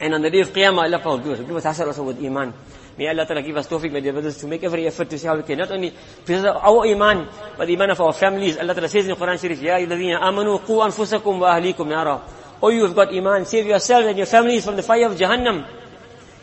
And 0.00 0.14
on 0.14 0.22
the 0.22 0.30
day 0.30 0.40
of 0.40 0.48
Qiyamah, 0.48 0.84
Allah 0.84 1.02
will 1.04 1.18
give 1.18 1.32
us, 1.32 1.40
give 1.40 1.56
us 1.56 1.64
hasar 1.64 1.86
also 1.86 2.04
with 2.04 2.22
iman. 2.24 2.52
May 2.98 3.08
Allah 3.08 3.26
Ta'ala 3.26 3.42
give 3.42 3.56
us 3.56 3.66
tawfiq, 3.68 3.92
my 3.92 4.00
dear 4.00 4.12
brothers, 4.12 4.38
to 4.38 4.46
make 4.46 4.64
every 4.64 4.86
effort 4.86 5.10
to 5.10 5.18
see 5.18 5.26
how 5.26 5.36
we 5.36 5.42
can 5.42 5.58
not 5.58 5.70
only 5.70 5.92
preserve 6.24 6.56
our 6.56 6.86
iman, 6.86 7.28
but 7.56 7.66
the 7.66 7.74
iman 7.74 7.90
of 7.90 8.00
our 8.00 8.12
families. 8.12 8.56
Allah 8.56 8.72
Ta'ala 8.72 8.88
says 8.88 9.04
in 9.04 9.10
the 9.10 9.16
Quran 9.16 9.38
Sharif, 9.38 9.60
Ya 9.60 9.76
illadhina 9.76 10.20
amanu 10.20 10.58
qu 10.64 10.72
anfusakum 10.80 11.38
wa 11.38 11.54
ahlikum 11.54 11.88
nara. 11.88 12.22
Oh, 12.62 12.70
you 12.70 12.84
have 12.84 12.94
got 12.94 13.12
iman, 13.14 13.44
save 13.44 13.66
yourselves 13.66 14.06
and 14.06 14.16
your 14.16 14.26
families 14.26 14.64
from 14.64 14.76
the 14.76 14.82
fire 14.82 15.06
of 15.06 15.18
Jahannam. 15.18 15.68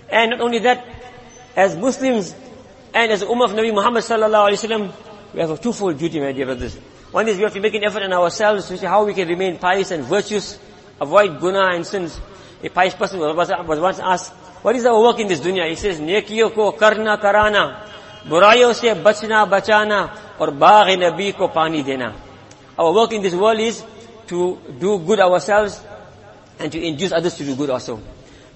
And 0.09 0.31
not 0.31 0.41
only 0.41 0.59
that, 0.59 0.85
as 1.55 1.75
Muslims 1.75 2.35
and 2.93 3.11
as 3.11 3.21
the 3.21 3.25
Ummah 3.25 3.45
of 3.45 3.51
Nabi 3.51 3.73
Muhammad 3.73 4.03
Sallallahu 4.03 4.49
Alaihi 4.49 4.67
Wasallam, 4.67 4.93
we 5.33 5.39
have 5.39 5.49
a 5.49 5.57
twofold 5.57 5.97
duty, 5.97 6.19
my 6.19 6.31
dear 6.31 6.45
brothers. 6.45 6.75
One 7.11 7.27
is 7.27 7.37
we 7.37 7.43
have 7.43 7.53
to 7.53 7.59
make 7.59 7.73
an 7.73 7.83
effort 7.83 8.03
in 8.03 8.13
ourselves 8.13 8.67
to 8.67 8.77
see 8.77 8.85
how 8.85 9.03
we 9.05 9.13
can 9.13 9.27
remain 9.27 9.57
pious 9.57 9.91
and 9.91 10.03
virtuous, 10.03 10.59
avoid 11.01 11.39
guna 11.39 11.71
and 11.73 11.85
sins. 11.85 12.19
A 12.63 12.69
pious 12.69 12.93
person 12.93 13.19
was, 13.19 13.35
was 13.35 13.79
once 13.79 13.99
asked, 13.99 14.31
what 14.61 14.75
is 14.75 14.85
our 14.85 14.99
work 15.01 15.19
in 15.19 15.27
this 15.27 15.39
dunya? 15.39 15.67
He 15.69 15.75
says, 15.75 15.99
nekiyo 15.99 16.53
ko 16.53 16.71
karna 16.71 17.17
karana, 17.17 17.87
burayo 18.25 18.73
se 18.73 18.89
bachna 19.01 19.49
bachana, 19.49 20.15
or 20.39 20.47
baagh 20.47 20.95
nabi 20.95 21.35
ko 21.35 21.47
pani 21.47 21.83
dena. 21.83 22.15
Our 22.77 22.93
work 22.93 23.11
in 23.11 23.21
this 23.21 23.33
world 23.33 23.59
is 23.59 23.83
to 24.27 24.59
do 24.79 24.99
good 24.99 25.19
ourselves 25.19 25.81
and 26.59 26.71
to 26.71 26.79
induce 26.79 27.11
others 27.11 27.35
to 27.35 27.43
do 27.43 27.55
good 27.55 27.71
also. 27.71 27.99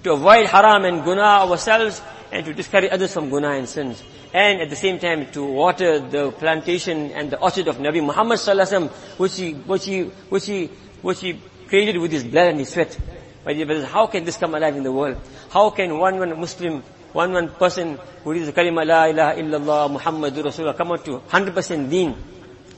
To 0.04 0.14
avoid 0.14 0.46
haram 0.48 0.86
and 0.86 1.04
guna 1.04 1.22
ourselves 1.22 2.02
and 2.32 2.46
to 2.46 2.54
discourage 2.54 2.92
others 2.92 3.14
from 3.14 3.30
guna 3.30 3.52
and 3.52 3.68
sins. 3.68 4.04
And 4.34 4.62
at 4.62 4.70
the 4.70 4.76
same 4.76 5.00
time 5.00 5.32
to 5.32 5.44
water 5.44 6.00
the 6.00 6.32
plantation 6.32 7.12
and 7.12 7.32
the 7.32 7.40
orchard 7.40 7.68
of 7.68 7.78
Nabi 7.78 8.04
Muhammad 8.04 8.40
sallallahu 8.40 8.90
which 9.18 9.38
he, 9.38 9.54
which 9.54 9.86
he, 9.86 10.04
which 10.30 10.46
he, 10.46 10.68
which 11.02 11.22
he 11.22 11.40
created 11.68 11.98
with 11.98 12.12
his 12.12 12.24
blood 12.24 12.50
and 12.50 12.60
his 12.60 12.70
sweat. 12.70 12.98
My 13.46 13.54
dear 13.54 13.66
brothers, 13.66 13.86
how 13.86 14.08
can 14.08 14.26
this 14.26 14.38
come 14.38 14.56
alive 14.56 14.76
in 14.76 14.84
the 14.84 14.92
world? 14.92 15.18
How 15.50 15.70
can 15.70 15.98
one 15.98 16.20
one 16.20 16.40
Muslim, 16.40 16.84
one 17.14 17.32
one 17.32 17.50
person 17.50 17.98
who 18.24 18.34
reads 18.34 18.46
the 18.46 18.54
kalima 18.54 18.86
la 18.86 19.06
ilaha 19.06 19.40
illallah 19.40 20.00
Muhammadur 20.00 20.44
Rasulullah 20.44 20.76
come 20.76 20.92
on 20.92 21.04
to 21.04 21.20
100% 21.20 21.90
deen? 21.90 22.16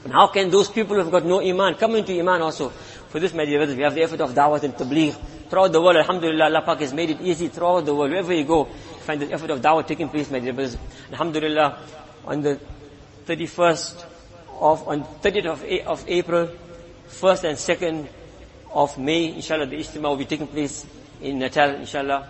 And 0.04 0.12
how 0.12 0.28
can 0.28 0.48
those 0.50 0.70
people 0.70 0.94
who 0.96 1.02
have 1.02 1.10
got 1.10 1.26
no 1.26 1.40
iman 1.40 1.74
come 1.74 1.96
into 1.96 2.18
iman 2.18 2.40
also? 2.42 2.70
For 3.10 3.18
this, 3.18 3.34
my 3.34 3.44
dear 3.44 3.58
brothers, 3.58 3.76
we 3.76 3.82
have 3.82 3.94
the 3.94 4.02
effort 4.02 4.20
of 4.20 4.32
da'wah 4.32 4.62
and 4.62 4.74
tabligh. 4.74 5.14
Throughout 5.50 5.72
the 5.72 5.82
world, 5.82 5.96
alhamdulillah, 5.96 6.44
Allah 6.44 6.62
Pak 6.62 6.78
has 6.78 6.94
made 6.94 7.10
it 7.10 7.20
easy 7.20 7.48
throughout 7.48 7.84
the 7.84 7.92
world. 7.92 8.12
Wherever 8.12 8.32
you 8.32 8.44
go, 8.44 8.68
find 9.00 9.20
the 9.22 9.32
effort 9.32 9.50
of 9.50 9.60
da'wah 9.60 9.86
taking 9.86 10.08
place, 10.08 10.30
my 10.30 10.40
dear 10.40 10.52
brothers. 10.52 10.76
Alhamdulillah, 11.10 11.78
on 12.26 12.42
the 12.42 12.60
31st 13.26 14.04
of, 14.60 14.88
on 14.88 15.04
30th 15.04 15.46
of, 15.46 15.86
of 15.86 16.04
April, 16.08 16.48
1st 17.08 17.44
and 17.44 17.58
2nd 17.58 18.08
of 18.72 18.98
May, 18.98 19.34
inshallah, 19.34 19.66
the 19.66 19.76
Ijtima 19.76 20.02
will 20.02 20.16
be 20.16 20.24
taking 20.24 20.46
place 20.46 20.86
in 21.20 21.38
Natal, 21.38 21.74
inshallah. 21.74 22.28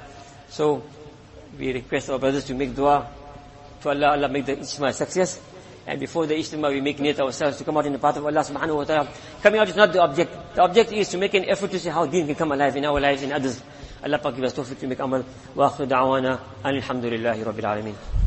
So, 0.49 0.83
we 1.59 1.73
request 1.73 2.11
our 2.11 2.19
brothers 2.19 2.45
to 2.45 2.55
make 2.55 2.75
dua 2.75 3.07
to 3.83 3.89
Allah, 3.89 4.13
Allah 4.13 4.29
make 4.29 4.47
the 4.47 4.57
Ijtima 4.57 4.89
a 4.89 4.93
success. 4.93 5.41
And 5.87 5.99
before 5.99 6.27
the 6.27 6.35
Ijtima, 6.35 6.71
we 6.71 6.81
make 6.81 6.99
niyat 6.99 7.19
ourselves 7.21 7.57
to 7.59 7.65
come 7.65 7.77
out 7.79 7.87
in 7.87 7.93
the 7.93 7.99
path 7.99 8.17
of 8.17 8.27
Allah 8.27 8.41
subhanahu 8.41 8.77
wa 8.77 8.85
ta'ala. 8.85 9.09
Coming 9.43 9.61
out 9.61 9.69
is 9.69 9.77
not 9.77 9.93
the 9.93 10.03
object. 10.03 10.55
The 10.55 10.63
object 10.63 10.93
is 10.93 11.09
to 11.09 11.19
make 11.19 11.35
an 11.35 11.45
effort 11.47 11.71
to 11.71 11.79
see 11.79 11.89
how 11.89 12.07
deen 12.07 12.27
can 12.27 12.35
come 12.35 12.53
alive 12.53 12.77
in 12.77 12.85
our 12.85 13.01
lives, 13.01 13.23
in 13.23 13.33
others. 13.33 13.63
Allah 14.03 14.19
give 14.35 14.45
us 14.45 14.55
tawfiq 14.55 14.79
to 14.81 14.87
make 14.87 15.01
amal. 15.01 15.23
Wa 15.55 15.71
akhiru 15.71 15.87
da'wana. 15.87 16.39
Alhamdulillahi 16.65 17.45
rabbil 17.45 17.67
alameen. 17.67 18.20